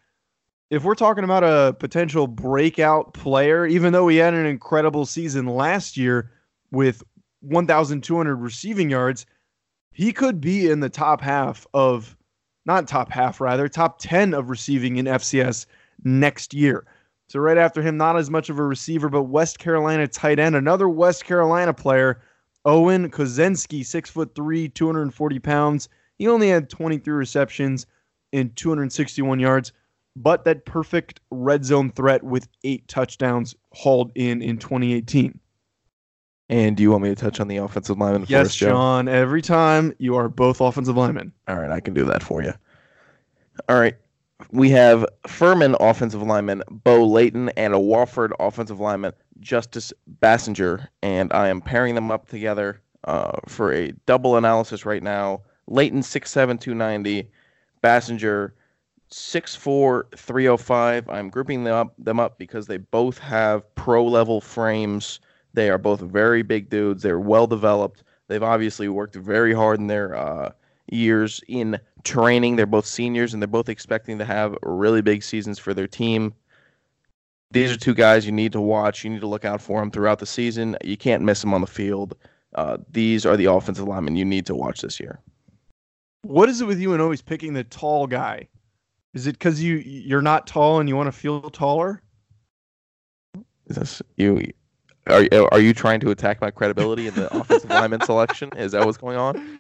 [0.69, 5.45] If we're talking about a potential breakout player, even though he had an incredible season
[5.45, 6.31] last year
[6.71, 7.03] with
[7.41, 9.25] 1,200 receiving yards,
[9.91, 12.17] he could be in the top half of,
[12.65, 15.67] not top half, rather, top 10 of receiving in FCS
[16.03, 16.85] next year.
[17.27, 20.55] So right after him, not as much of a receiver, but West Carolina tight end,
[20.55, 22.21] another West Carolina player,
[22.65, 25.89] Owen Cosenke, six foot three, 240 pounds.
[26.17, 27.85] He only had 23 receptions
[28.35, 29.71] and 261 yards,
[30.15, 35.39] but that perfect red zone threat with eight touchdowns hauled in in 2018.
[36.49, 38.67] and do you want me to touch on the offensive lineman Yes, first, Joe?
[38.69, 39.07] Sean.
[39.07, 41.31] Every time you are both offensive linemen.
[41.47, 42.53] All right, I can do that for you.
[43.69, 43.95] All right.
[44.51, 51.31] We have Furman offensive lineman Bo Layton and a Wofford offensive lineman Justice Bassinger, and
[51.33, 55.41] I am pairing them up together uh, for a double analysis right now.
[55.67, 57.27] Layton 6'7", 290, Bassinger
[59.11, 61.09] 6'4", 305.
[61.09, 65.19] I'm grouping them up them up because they both have pro level frames.
[65.53, 67.03] They are both very big dudes.
[67.03, 68.03] They're well developed.
[68.27, 70.51] They've obviously worked very hard in their uh,
[70.91, 72.55] years in training.
[72.55, 76.33] They're both seniors and they're both expecting to have really big seasons for their team.
[77.51, 79.03] These are two guys you need to watch.
[79.03, 80.75] You need to look out for them throughout the season.
[80.83, 82.17] You can't miss them on the field.
[82.55, 85.19] Uh, these are the offensive linemen you need to watch this year.
[86.25, 88.47] What is it with you and always picking the tall guy?
[89.13, 92.01] Is it because you you're not tall and you want to feel taller?
[93.67, 94.51] Is this you?
[95.07, 98.49] Are are you trying to attack my credibility in the offensive lineman selection?
[98.57, 99.59] Is that what's going on?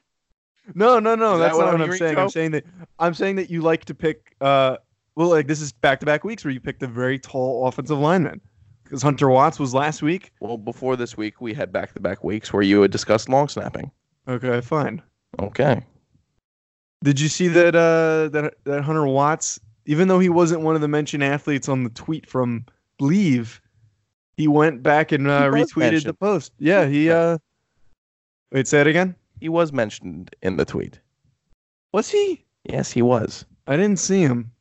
[0.73, 1.33] No, no, no.
[1.35, 2.15] Is that That's what not I'm what I'm saying.
[2.15, 2.23] Joe?
[2.23, 2.65] I'm saying that
[2.97, 4.35] I'm saying that you like to pick.
[4.41, 4.77] Uh,
[5.15, 7.99] well, like this is back to back weeks where you picked a very tall offensive
[7.99, 8.41] lineman.
[8.83, 10.31] Because Hunter Watts was last week.
[10.39, 13.47] Well, before this week, we had back to back weeks where you had discussed long
[13.47, 13.91] snapping.
[14.27, 15.01] Okay, fine.
[15.39, 15.83] Okay.
[17.03, 17.75] Did you see that?
[17.75, 21.83] Uh, that that Hunter Watts, even though he wasn't one of the mentioned athletes on
[21.83, 22.65] the tweet from
[22.97, 23.61] Believe,
[24.37, 26.53] he went back and uh, retweeted the post.
[26.59, 27.09] Yeah, he.
[27.09, 27.37] Uh,
[28.51, 29.15] wait, say it again.
[29.39, 30.99] He was mentioned in the tweet.
[31.91, 32.43] Was he?
[32.63, 33.45] Yes, he was.
[33.67, 34.51] I didn't see him.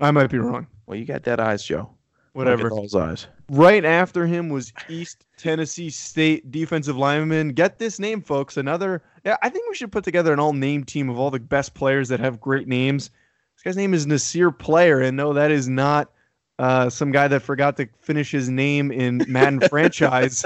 [0.00, 0.66] I might be wrong.
[0.86, 1.90] Well, you got dead eyes, Joe.
[2.32, 2.68] Whatever.
[2.68, 3.26] Those eyes.
[3.48, 7.50] Right after him was East Tennessee State defensive lineman.
[7.50, 8.56] Get this name, folks.
[8.56, 9.02] Another.
[9.24, 12.08] Yeah, I think we should put together an all-name team of all the best players
[12.08, 13.10] that have great names.
[13.56, 16.10] This guy's name is Nasir Player, and no, that is not
[16.58, 20.44] uh, some guy that forgot to finish his name in Madden franchise.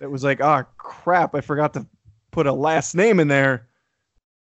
[0.00, 1.86] It was like, oh crap, I forgot to
[2.30, 3.66] put a last name in there.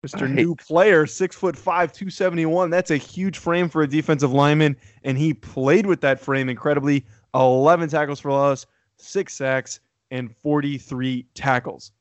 [0.05, 0.27] Mr.
[0.27, 2.69] Hate- New Player, six foot five, two seventy one.
[2.69, 7.05] That's a huge frame for a defensive lineman, and he played with that frame incredibly.
[7.35, 8.67] Eleven tackles for loss,
[9.03, 9.79] six sacks,
[10.11, 11.91] and forty three tackles.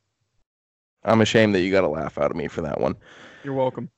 [1.05, 2.95] I'm ashamed that you got a laugh out of me for that one.
[3.43, 3.91] You're welcome.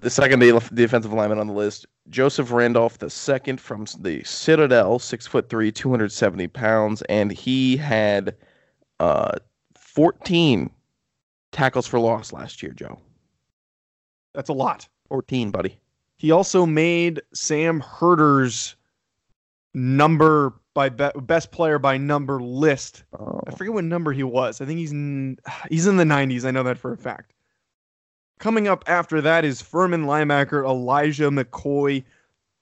[0.00, 4.98] The second de- defensive lineman on the list, Joseph Randolph, the second from the Citadel,
[4.98, 8.36] six foot three, 270 pounds, and he had
[9.00, 9.38] uh,
[9.76, 10.70] 14
[11.50, 12.98] tackles for loss last year, Joe.
[14.34, 14.88] That's a lot.
[15.08, 15.78] 14, buddy.
[16.16, 18.76] He also made Sam Herder's
[19.78, 23.04] number by be- best player by number list.
[23.18, 23.40] Oh.
[23.46, 24.60] I forget what number he was.
[24.60, 25.38] I think he's in,
[25.70, 26.44] he's in the 90s.
[26.44, 27.32] I know that for a fact.
[28.38, 32.04] Coming up after that is Furman linebacker Elijah McCoy.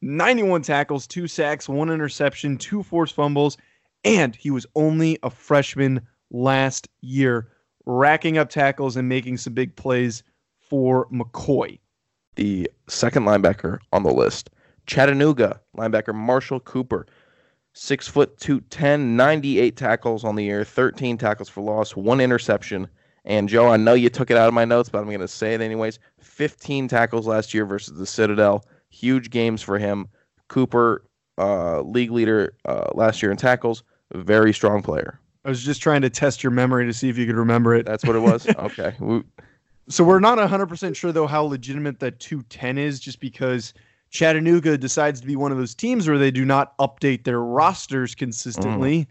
[0.02, 3.56] 91 tackles, two sacks, one interception, two forced fumbles,
[4.04, 6.00] and he was only a freshman
[6.30, 7.48] last year,
[7.86, 10.22] racking up tackles and making some big plays
[10.58, 11.78] for McCoy.
[12.36, 14.50] The second linebacker on the list,
[14.86, 17.06] Chattanooga linebacker Marshall Cooper.
[17.72, 22.88] Six foot two, 10, 98 tackles on the year, 13 tackles for loss, one interception.
[23.26, 25.28] And Joe, I know you took it out of my notes, but I'm going to
[25.28, 25.98] say it anyways.
[26.20, 28.64] 15 tackles last year versus the Citadel.
[28.88, 30.08] Huge games for him.
[30.48, 31.04] Cooper,
[31.36, 33.82] uh, league leader uh, last year in tackles.
[34.14, 35.20] Very strong player.
[35.44, 37.84] I was just trying to test your memory to see if you could remember it.
[37.84, 38.48] That's what it was.
[38.58, 38.96] okay.
[39.88, 43.74] So we're not 100% sure, though, how legitimate that 210 is, just because
[44.10, 48.14] Chattanooga decides to be one of those teams where they do not update their rosters
[48.14, 49.06] consistently.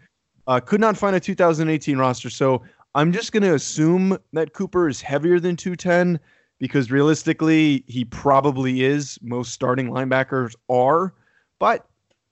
[0.48, 2.30] Uh, could not find a 2018 roster.
[2.30, 6.20] So I'm just going to assume that Cooper is heavier than 210
[6.60, 9.20] because realistically, he probably is.
[9.22, 11.14] Most starting linebackers are,
[11.60, 11.88] but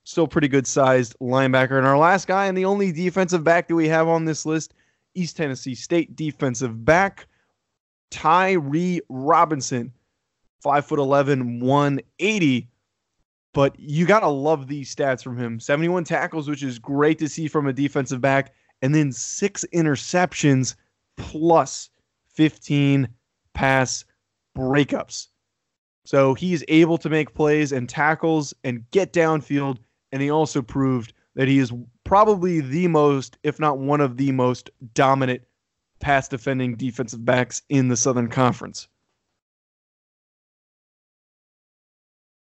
[0.06, 1.78] still pretty good sized linebacker.
[1.78, 4.74] And our last guy and the only defensive back that we have on this list,
[5.16, 7.28] East Tennessee State defensive back,
[8.10, 9.92] Tyree Robinson,
[10.64, 12.70] 5'11, 180.
[13.54, 17.30] But you got to love these stats from him 71 tackles, which is great to
[17.30, 20.76] see from a defensive back, and then six interceptions
[21.18, 21.90] plus
[22.34, 23.08] 15
[23.54, 24.06] pass
[24.58, 25.28] breakups.
[26.06, 29.78] So he's able to make plays and tackles and get downfield.
[30.12, 31.72] And he also proved that he is
[32.04, 35.42] probably the most, if not one of the most dominant
[36.00, 38.88] pass defending defensive backs in the Southern Conference.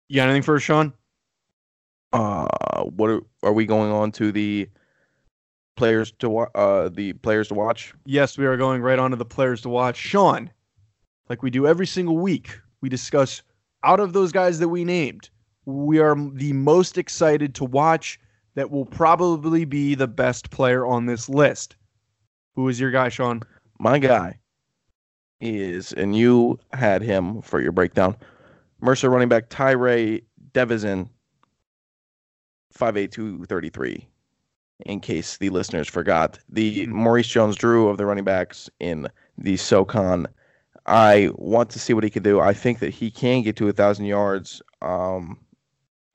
[0.09, 0.93] You got anything for us, Sean?
[2.13, 4.69] Uh, what are, are we going on to the
[5.75, 7.93] players to wa- uh the players to watch?
[8.05, 9.97] Yes, we are going right on to the players to watch.
[9.97, 10.49] Sean,
[11.29, 13.41] like we do every single week, we discuss
[13.83, 15.29] out of those guys that we named,
[15.65, 18.19] we are the most excited to watch
[18.55, 21.75] that will probably be the best player on this list.
[22.55, 23.43] Who is your guy, Sean?
[23.79, 24.39] My guy
[25.39, 28.15] is, and you had him for your breakdown.
[28.81, 31.09] Mercer running back Tyray Devezin,
[32.73, 34.07] 5'8", 233,
[34.85, 36.39] in case the listeners forgot.
[36.49, 36.89] The Mhm.
[36.89, 40.27] Maurice Jones-Drew of the running backs in the SoCon.
[40.85, 42.39] I want to see what he can do.
[42.39, 44.61] I think that he can get to a 1,000 yards.
[44.81, 45.39] Um,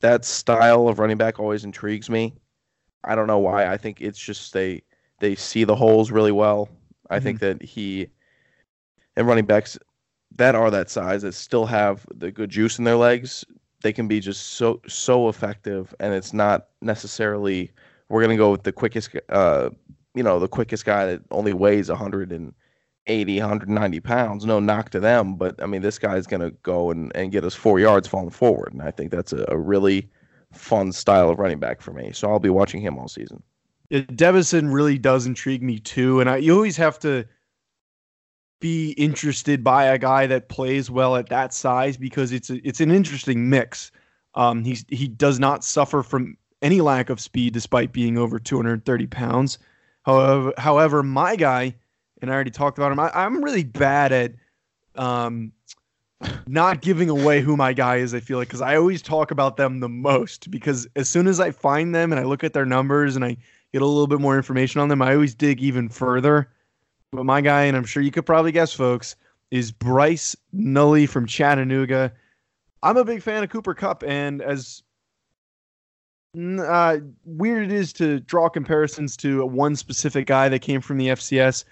[0.01, 2.35] that style of running back always intrigues me.
[3.05, 3.67] I don't know why.
[3.67, 4.83] I think it's just they
[5.19, 6.69] they see the holes really well.
[7.11, 8.09] I think that he
[9.17, 9.79] and running backs
[10.37, 13.45] that are that size that still have the good juice in their legs,
[13.83, 17.71] they can be just so so effective and it's not necessarily
[18.09, 19.71] we're going to go with the quickest uh
[20.15, 24.45] you know, the quickest guy that only weighs 180, 190 pounds.
[24.45, 27.45] No knock to them, but I mean this guy's going to go and, and get
[27.45, 30.09] us 4 yards falling forward and I think that's a, a really
[30.53, 32.13] fun style of running back for me.
[32.13, 33.43] So I'll be watching him all season.
[33.91, 37.27] Devezin really does intrigue me too, and I you always have to
[38.63, 42.81] be interested by a guy that plays well at that size because it's a, it's
[42.81, 43.91] an interesting mix.
[44.37, 49.07] Um, he's he does not suffer from any lack of speed despite being over 230
[49.09, 49.59] pounds.
[50.05, 51.75] However, however, my guy,
[52.23, 53.01] and I already talked about him.
[53.01, 54.33] I, I'm really bad at
[54.95, 55.53] um,
[56.47, 58.15] not giving away who my guy is.
[58.15, 61.41] I feel like because I always talk about them the most because as soon as
[61.41, 63.37] I find them and I look at their numbers and I
[63.73, 66.49] get a little bit more information on them, I always dig even further.
[67.13, 69.17] But my guy, and I'm sure you could probably guess, folks,
[69.51, 72.11] is Bryce Nunnelly from Chattanooga.
[72.83, 74.83] I'm a big fan of Cooper Kupp, and as
[76.35, 76.97] uh,
[77.27, 81.65] weird it is to draw comparisons to one specific guy that came from the FCS,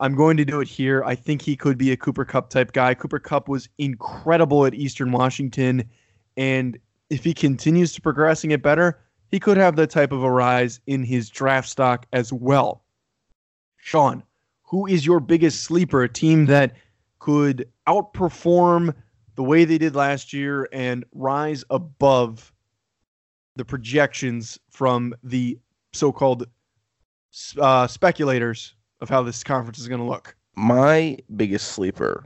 [0.00, 1.04] I'm going to do it here.
[1.04, 2.94] I think he could be a Cooper Kupp type guy.
[2.94, 5.84] Cooper Kupp was incredible at Eastern Washington,
[6.38, 6.78] and
[7.10, 8.98] if he continues to progressing it better,
[9.30, 12.82] he could have that type of a rise in his draft stock as well.
[13.76, 14.22] Sean,
[14.70, 16.04] who is your biggest sleeper?
[16.04, 16.76] A team that
[17.18, 18.94] could outperform
[19.34, 22.52] the way they did last year and rise above
[23.56, 25.58] the projections from the
[25.92, 26.46] so-called
[27.58, 30.36] uh, speculators of how this conference is going to look.
[30.54, 32.24] My biggest sleeper,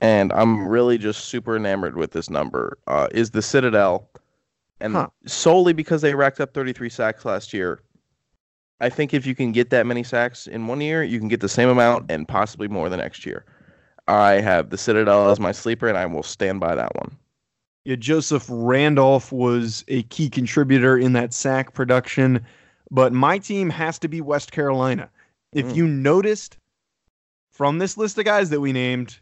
[0.00, 4.08] and I'm really just super enamored with this number, uh, is the Citadel.
[4.80, 5.08] And Huh.
[5.26, 7.80] solely because they racked up 33 sacks last year.
[8.82, 11.40] I think if you can get that many sacks in one year, you can get
[11.40, 13.44] the same amount and possibly more the next year.
[14.08, 17.16] I have the Citadel as my sleeper, and I will stand by that one.
[17.84, 22.44] Yeah, Joseph Randolph was a key contributor in that sack production,
[22.90, 25.08] but my team has to be West Carolina.
[25.52, 25.76] If Mm.
[25.76, 26.56] you noticed
[27.52, 29.20] from this list of guys that we named,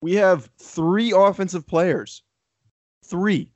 [0.00, 2.22] we have three offensive players.
[3.04, 3.50] Three.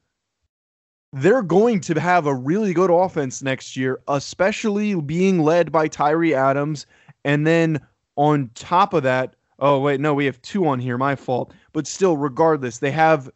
[1.15, 6.35] They're going to have a really good offense next year, especially being led by Tyrie
[6.35, 6.87] Adams.
[7.25, 7.81] And then
[8.17, 10.99] on top of that, oh, wait, no, we have two on here.
[10.99, 11.55] My fault.
[11.73, 13.31] But still, regardless, they have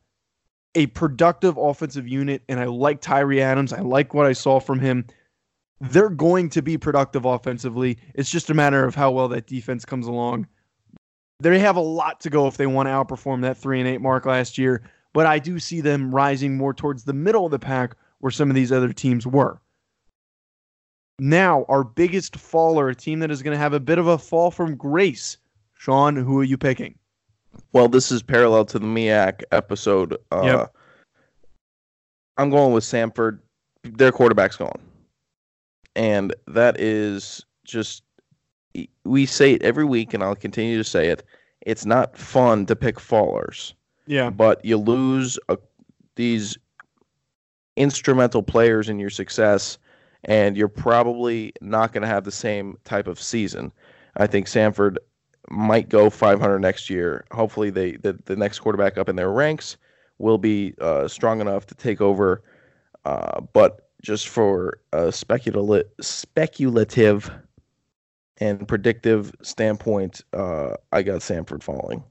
[0.75, 3.73] a productive offensive unit, and I like Tyrie Adams.
[3.73, 5.07] I like what I saw from him.
[5.81, 7.99] They're going to be productive offensively.
[8.15, 10.49] It's just a matter of how well that defense comes along.
[11.41, 14.01] They have a lot to go if they want to outperform that three and eight
[14.01, 14.83] mark last year,
[15.15, 18.51] but I do see them rising more towards the middle of the pack where some
[18.51, 19.61] of these other teams were.
[21.19, 24.19] Now, our biggest faller, a team that is going to have a bit of a
[24.19, 25.37] fall from grace.
[25.75, 26.97] Sean, who are you picking?
[27.73, 30.17] Well, this is parallel to the MEAC episode.
[30.31, 30.75] Uh, Yep.
[32.37, 33.41] I'm going with Samford.
[33.83, 34.81] Their quarterback's gone.
[35.97, 38.05] And that is just,
[39.05, 41.25] we say it every week, and I'll continue to say it.
[41.63, 43.73] It's not fun to pick fallers,
[44.09, 44.31] Yeah.
[44.31, 45.59] but you lose a,
[46.17, 46.57] these
[47.77, 49.79] instrumental players in your success,
[50.25, 53.71] and you're probably not going to have the same type of season.
[54.17, 54.97] I think Samford
[55.51, 57.25] might go 500 next year.
[57.31, 59.77] Hopefully, they the, the next quarterback up in their ranks
[60.19, 62.43] will be uh, strong enough to take over.
[63.05, 67.31] Uh, but just for a speculative, speculative
[68.39, 72.03] and predictive standpoint, uh, I got Samford falling.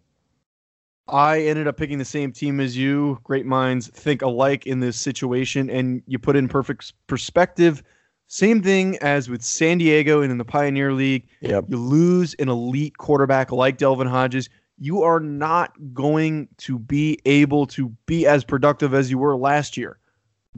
[1.09, 3.19] I ended up picking the same team as you.
[3.23, 7.83] Great minds think alike in this situation, and you put in perfect perspective.
[8.27, 11.27] Same thing as with San Diego and in the Pioneer League.
[11.41, 11.65] Yep.
[11.69, 14.49] You lose an elite quarterback like Devlin Hodges.
[14.79, 19.77] You are not going to be able to be as productive as you were last
[19.77, 19.97] year.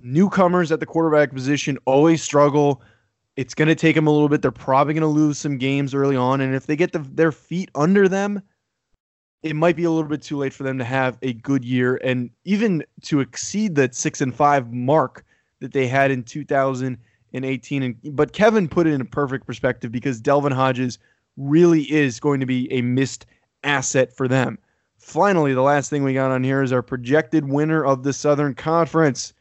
[0.02, 2.82] Newcomers at the quarterback position always struggle.
[3.36, 4.42] It's going to take them a little bit.
[4.42, 6.42] They're probably going to lose some games early on.
[6.42, 8.42] And if they get the, their feet under them,
[9.42, 12.00] it might be a little bit too late for them to have a good year
[12.04, 15.24] and even to exceed that six and five mark
[15.60, 17.84] that they had in 2018.
[17.84, 21.00] And but Kevin put it in a perfect perspective because Devlin Hodges
[21.38, 23.26] really is going to be a missed
[23.64, 24.58] asset for them.
[24.98, 28.54] Finally, the last thing we got on here is our projected winner of the Southern
[28.54, 29.34] Conference.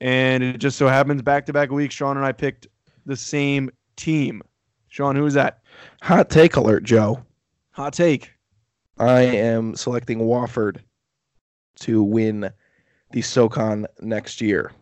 [0.00, 2.66] And it just so happens back to back weeks, Sean and I picked
[3.06, 4.42] the same team.
[4.88, 5.60] Sean, who is that?
[6.02, 7.24] Hot take alert, Joe.
[7.70, 8.32] Hot take.
[8.98, 10.78] I am selecting Wofford
[11.80, 12.50] to win
[13.10, 14.72] the SoCon next year.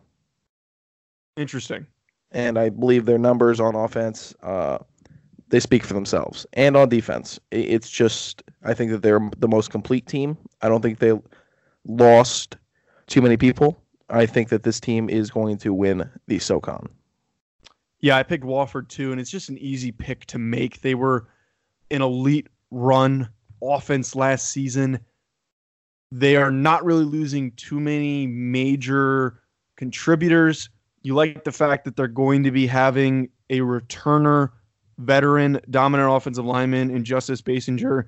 [1.35, 1.87] Interesting.
[2.31, 4.77] and I believe their numbers on offense uh,
[5.49, 9.69] they speak for themselves, and on defense, it's just I think that they're the most
[9.69, 10.35] complete team.
[10.63, 11.13] I don't think they
[11.85, 12.57] lost
[13.05, 13.79] too many people.
[14.09, 16.89] I think that this team is going to win the SoCon.
[17.99, 20.81] Yeah, I picked Wofford too, and it's just an easy pick to make.
[20.81, 21.27] They were
[21.91, 23.29] an elite run
[23.71, 24.99] offense last season.
[26.11, 29.39] They are not really losing too many major
[29.77, 30.69] contributors.
[31.01, 34.49] You like the fact that they're going to be having a returner,
[34.99, 38.05] veteran, dominant offensive lineman in Justice Basinger.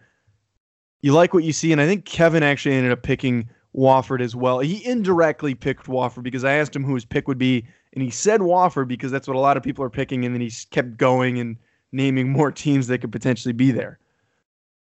[1.01, 4.35] You like what you see, and I think Kevin actually ended up picking Wofford as
[4.35, 4.59] well.
[4.59, 8.09] He indirectly picked Wofford because I asked him who his pick would be, and he
[8.09, 10.97] said Wofford because that's what a lot of people are picking, and then he kept
[10.97, 11.57] going and
[11.91, 13.99] naming more teams that could potentially be there.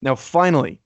[0.03, 0.81] Now, finally,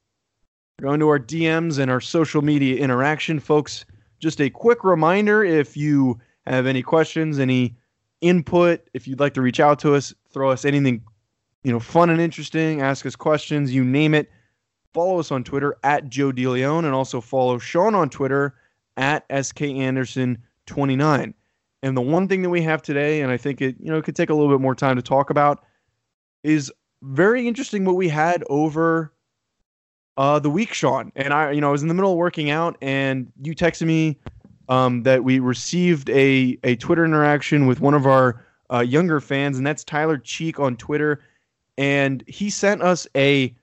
[0.80, 3.84] going to our DMs and our social media interaction, folks.
[4.18, 7.76] Just a quick reminder if you have any questions, any
[8.20, 11.02] input, if you'd like to reach out to us, throw us anything
[11.64, 14.30] you know, fun and interesting, ask us questions, you name it.
[14.92, 18.54] Follow us on Twitter at Joe DeLeon and also follow Sean on Twitter
[18.96, 21.34] at SK Anderson29.
[21.82, 24.04] And the one thing that we have today, and I think it, you know, it
[24.04, 25.64] could take a little bit more time to talk about,
[26.44, 26.70] is
[27.04, 29.12] very interesting what we had over
[30.16, 31.12] uh, the week, Sean.
[31.16, 33.86] And I, you know, I was in the middle of working out, and you texted
[33.86, 34.18] me
[34.68, 39.58] um, that we received a a Twitter interaction with one of our uh, younger fans,
[39.58, 41.20] and that's Tyler Cheek on Twitter,
[41.76, 43.54] and he sent us a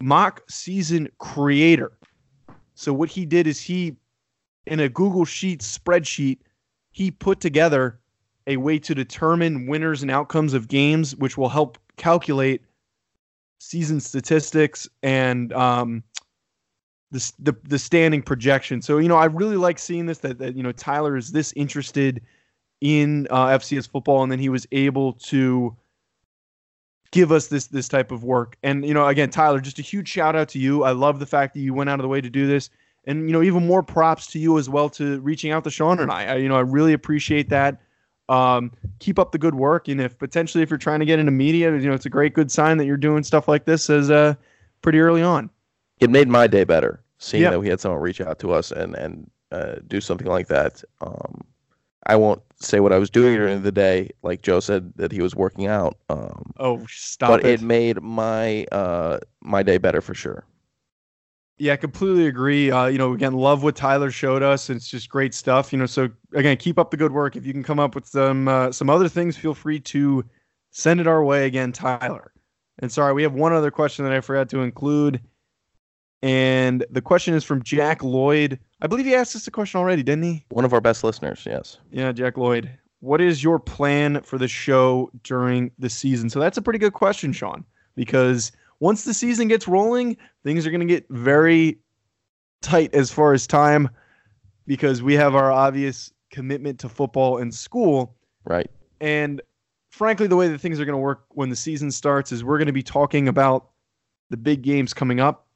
[0.00, 1.92] mock season creator.
[2.74, 3.96] So what he did is he,
[4.66, 6.38] in a Google Sheets spreadsheet,
[6.92, 8.00] he put together
[8.46, 12.62] a way to determine winners and outcomes of games, which will help calculate
[13.60, 16.02] season statistics and um,
[17.12, 18.82] the, the the standing projection.
[18.82, 20.18] So you know, I really like seeing this.
[20.18, 22.22] That, that you know, Tyler is this interested
[22.80, 25.76] in uh, FCS football, and then he was able to
[27.12, 28.56] give us this this type of work.
[28.62, 30.82] And you know, again, Tyler, just a huge shout out to you.
[30.82, 32.70] I love the fact that you went out of the way to do this.
[33.04, 36.00] and you know even more props to you as well to reaching out to Sean
[36.00, 36.24] and I.
[36.24, 37.80] I you know I really appreciate that.
[38.30, 38.70] Um,
[39.00, 41.72] keep up the good work, and if potentially if you're trying to get into media,
[41.76, 44.34] you know it's a great good sign that you're doing stuff like this as uh
[44.82, 45.50] pretty early on.
[45.98, 47.50] It made my day better seeing Yeah.
[47.50, 50.82] that we had someone reach out to us and and uh, do something like that.
[51.00, 51.42] Um,
[52.06, 55.20] I won't say what I was doing during the day, like Joe said that he
[55.20, 55.98] was working out.
[56.08, 57.60] Um, Oh, stop but it!
[57.60, 60.44] it made my uh my day better for sure.
[61.60, 62.70] Yeah, I completely agree.
[62.70, 64.70] Uh, you know, again, love what Tyler showed us.
[64.70, 65.74] It's just great stuff.
[65.74, 67.36] You know, so again, keep up the good work.
[67.36, 70.24] If you can come up with some uh, some other things, feel free to
[70.70, 71.44] send it our way.
[71.44, 72.32] Again, Tyler.
[72.78, 75.20] And sorry, we have one other question that I forgot to include,
[76.22, 78.58] and the question is from Jack Lloyd.
[78.80, 80.46] I believe he asked us a question already, didn't he?
[80.48, 81.76] One of our best listeners, yes.
[81.92, 82.70] Yeah, Jack Lloyd.
[83.00, 86.30] What is your plan for the show during the season?
[86.30, 88.50] So that's a pretty good question, Sean, because
[88.80, 91.78] once the season gets rolling, things are going to get very
[92.62, 93.88] tight as far as time
[94.66, 98.16] because we have our obvious commitment to football and school.
[98.44, 98.70] Right.
[99.00, 99.40] And
[99.90, 102.58] frankly, the way that things are going to work when the season starts is we're
[102.58, 103.68] going to be talking about
[104.30, 105.46] the big games coming up.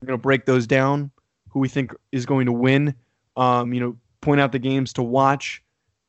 [0.00, 1.10] We're going to break those down,
[1.48, 2.94] who we think is going to win,
[3.36, 5.62] um, you know, point out the games to watch.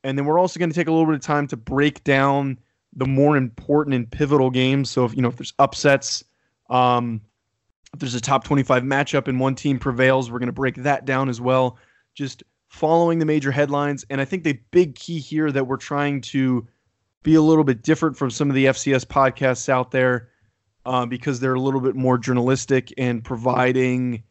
[0.03, 2.59] And then we're also going to take a little bit of time to break down
[2.95, 4.89] the more important and pivotal games.
[4.89, 6.23] So if you know if there's upsets,
[6.69, 7.21] um,
[7.93, 11.05] if there's a top 25 matchup and one team prevails, we're going to break that
[11.05, 11.77] down as well.
[12.13, 14.05] Just following the major headlines.
[14.09, 16.67] And I think the big key here that we're trying to
[17.23, 20.29] be a little bit different from some of the FCS podcasts out there
[20.85, 24.23] uh, because they're a little bit more journalistic and providing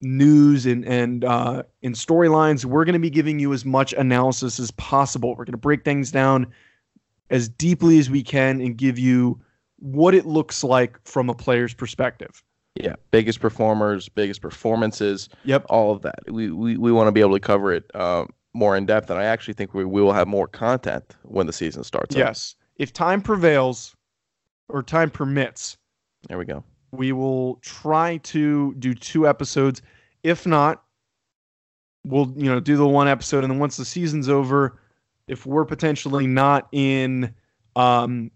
[0.00, 2.64] news and and uh, and storylines.
[2.64, 5.30] We're going to be giving you as much analysis as possible.
[5.30, 6.52] We're going to break things down
[7.30, 9.40] as deeply as we can and give you
[9.82, 12.42] what it looks like from a player's perspective.
[12.76, 12.94] Yeah.
[13.10, 15.66] Biggest performers, biggest performances, Yep.
[15.68, 16.20] all of that.
[16.28, 18.24] We we, we want to be able to cover it uh,
[18.54, 21.52] more in depth, and I actually think we, we will have more content when the
[21.52, 22.14] season starts.
[22.14, 22.18] up.
[22.20, 22.54] Yes.
[22.76, 23.94] If time prevails
[24.68, 25.76] or time permits,
[26.28, 26.64] There we go.
[26.92, 29.82] we will try to do two episodes.
[30.22, 30.82] If not,
[32.04, 34.80] we'll you know do the one episode, and then once the season's over,
[35.28, 37.34] if we're potentially not in
[37.76, 38.30] um,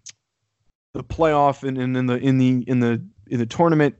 [0.96, 3.94] the playoff and, and in the in the in the in the tournament,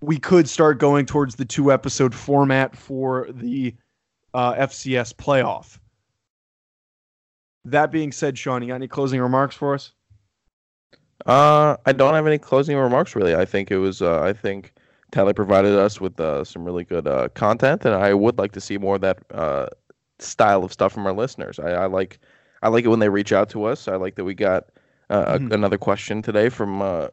[0.00, 3.74] we could start going towards the two episode format for the
[4.34, 5.78] uh, FCS playoff.
[7.64, 9.92] That being said, Sean, you got any closing remarks for us?
[11.26, 13.34] Uh, I don't have any closing remarks really.
[13.34, 14.02] I think it was.
[14.02, 14.74] Uh, I think
[15.10, 18.60] Tyler provided us with uh, some really good uh, content, and I would like to
[18.60, 19.66] see more of that uh,
[20.18, 21.58] style of stuff from our listeners.
[21.58, 22.18] I, I like.
[22.60, 23.86] I like it when they reach out to us.
[23.86, 24.64] I like that we got
[25.10, 25.52] uh, Mhm.
[25.52, 27.08] another question today from uh,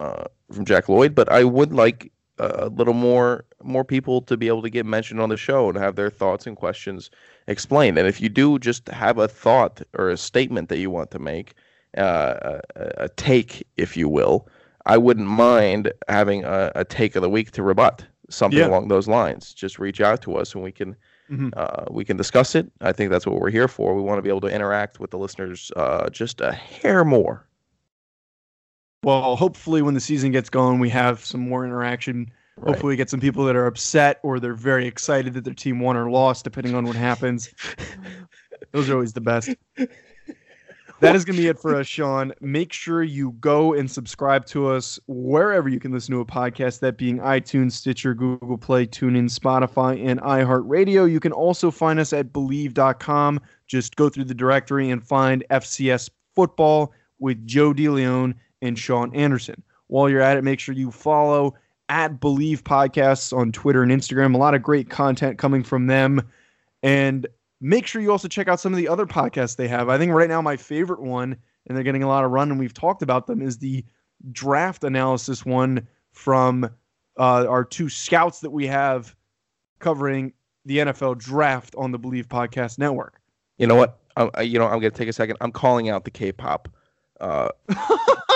[0.00, 4.46] uh, from Jack Lloyd, but I would like a little more more people to be
[4.46, 7.10] able to get mentioned on the show and have their thoughts and questions
[7.48, 7.98] explained.
[7.98, 11.18] And if you do just have a thought or a statement that you want to
[11.18, 11.54] make,
[11.96, 14.48] uh, a, a take, if you will,
[14.86, 18.68] I wouldn't mind having a, a take of the week to rebut something Yeah.
[18.68, 19.52] along those lines.
[19.52, 20.94] Just reach out to us and we can
[21.30, 21.50] Mhm.
[21.56, 22.70] uh, we can discuss it.
[22.80, 23.94] I think that's what we're here for.
[23.94, 27.46] We want to be able to interact with the listeners uh, just a hair more.
[29.04, 32.30] Well, hopefully, when the season gets going, we have some more interaction.
[32.56, 32.70] Right.
[32.70, 35.78] Hopefully, we get some people that are upset or they're very excited that their team
[35.80, 37.52] won or lost, depending on what happens.
[38.72, 39.54] Those are always the best.
[41.00, 42.32] That is going to be it for us, Sean.
[42.40, 46.80] Make sure you go and subscribe to us wherever you can listen to a podcast,
[46.80, 51.10] that being iTunes, Stitcher, Google Play, TuneIn, Spotify, and iHeartRadio.
[51.10, 53.40] You can also find us at Believe.com.
[53.68, 59.62] Just go through the directory and find FCS Football with Joe DeLeon and Sean Anderson.
[59.86, 61.54] While you're at it, make sure you follow
[61.88, 64.34] at Believe Podcasts on Twitter and Instagram.
[64.34, 66.22] A lot of great content coming from them.
[66.82, 67.26] And
[67.60, 69.88] make sure you also check out some of the other podcasts they have.
[69.88, 71.36] I think right now my favorite one,
[71.66, 73.84] and they're getting a lot of run, and we've talked about them, is the
[74.32, 76.64] draft analysis one from
[77.18, 79.14] uh, our two scouts that we have
[79.80, 80.32] covering
[80.64, 83.20] the NFL draft on the Believe Podcast Network.
[83.58, 83.98] You know what?
[84.16, 85.36] I, I- you know, I'm gonna take a second.
[85.40, 86.68] I'm calling out the K-pop
[87.20, 87.48] uh,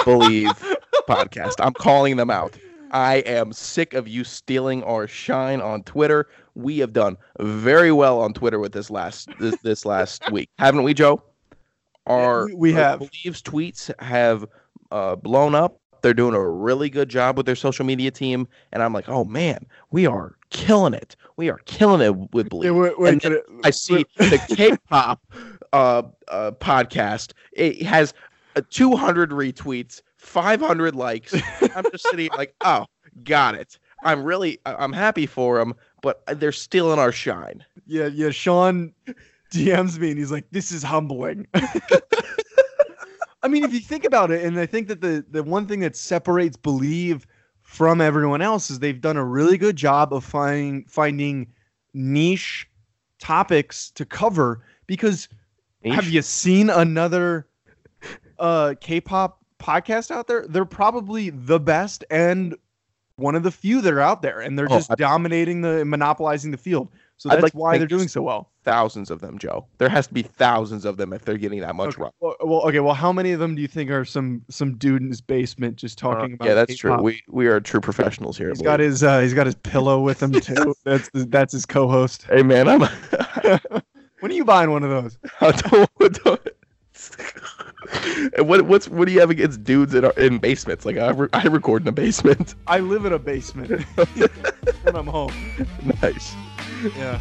[0.04, 0.48] believe
[1.08, 1.54] podcast.
[1.60, 2.56] I'm calling them out.
[2.92, 6.28] I am sick of you stealing our shine on Twitter.
[6.54, 10.82] We have done very well on Twitter with this last this, this last week, haven't
[10.82, 11.22] we, Joe?
[12.06, 12.98] Our we- have.
[12.98, 14.44] believes tweets have
[14.90, 15.78] uh, blown up.
[16.02, 19.24] They're doing a really good job with their social media team, and I'm like, oh
[19.24, 21.14] man, we are killing it.
[21.36, 22.74] We are killing it with believe.
[23.20, 25.22] then I see the K-pop
[25.72, 27.34] uh, uh, podcast.
[27.52, 28.14] It has
[28.56, 31.34] uh, 200 retweets, 500 likes.
[31.74, 32.86] I'm just sitting like, oh,
[33.24, 33.78] got it.
[34.04, 37.64] I'm really, I'm happy for him, but they're still in our shine.
[37.86, 38.30] Yeah, yeah.
[38.30, 38.92] Sean
[39.52, 44.44] DMs me and he's like, "This is humbling." I mean, if you think about it,
[44.44, 47.26] and I think that the the one thing that separates Believe
[47.60, 51.52] from everyone else is they've done a really good job of finding finding
[51.94, 52.68] niche
[53.20, 54.64] topics to cover.
[54.86, 55.28] Because
[55.84, 57.46] have you seen another
[58.38, 60.44] uh K-pop podcast out there?
[60.48, 62.54] They're probably the best and
[63.16, 65.84] one of the few that are out there, and they're Oh, just I- dominating the
[65.84, 66.88] monopolizing the field.
[67.18, 68.50] So that's like why they're doing so well.
[68.64, 69.66] thousands of them, Joe.
[69.78, 72.10] There has to be thousands of them if they're getting that much Okay.
[72.18, 72.80] Well, well, okay.
[72.80, 75.76] Well, how many of them do you think are some some dude in his basement
[75.76, 76.46] just talking about?
[76.46, 76.90] Uh, yeah, that's true.
[76.90, 77.04] K-pop?
[77.04, 78.48] We we are true professionals here.
[78.48, 80.74] He's got his uh, he's got his pillow with him too.
[80.84, 82.24] That's that's his co-host.
[82.28, 82.82] Hey man, I'm.
[84.20, 85.18] When are you buying one of those?
[85.40, 85.90] I don't,
[86.24, 86.48] don't,
[88.38, 90.84] what what's what do you have against dudes in our, in basements?
[90.84, 92.54] Like I re- I record in a basement.
[92.66, 93.82] I live in a basement
[94.82, 95.32] when I'm home.
[96.02, 96.34] nice.
[96.96, 97.20] Yeah.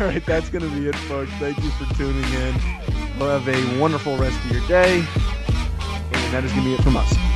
[0.00, 1.30] All right, that's gonna be it, folks.
[1.32, 2.54] Thank you for tuning in.
[3.18, 6.96] We'll have a wonderful rest of your day, and that is gonna be it from
[6.96, 7.35] us.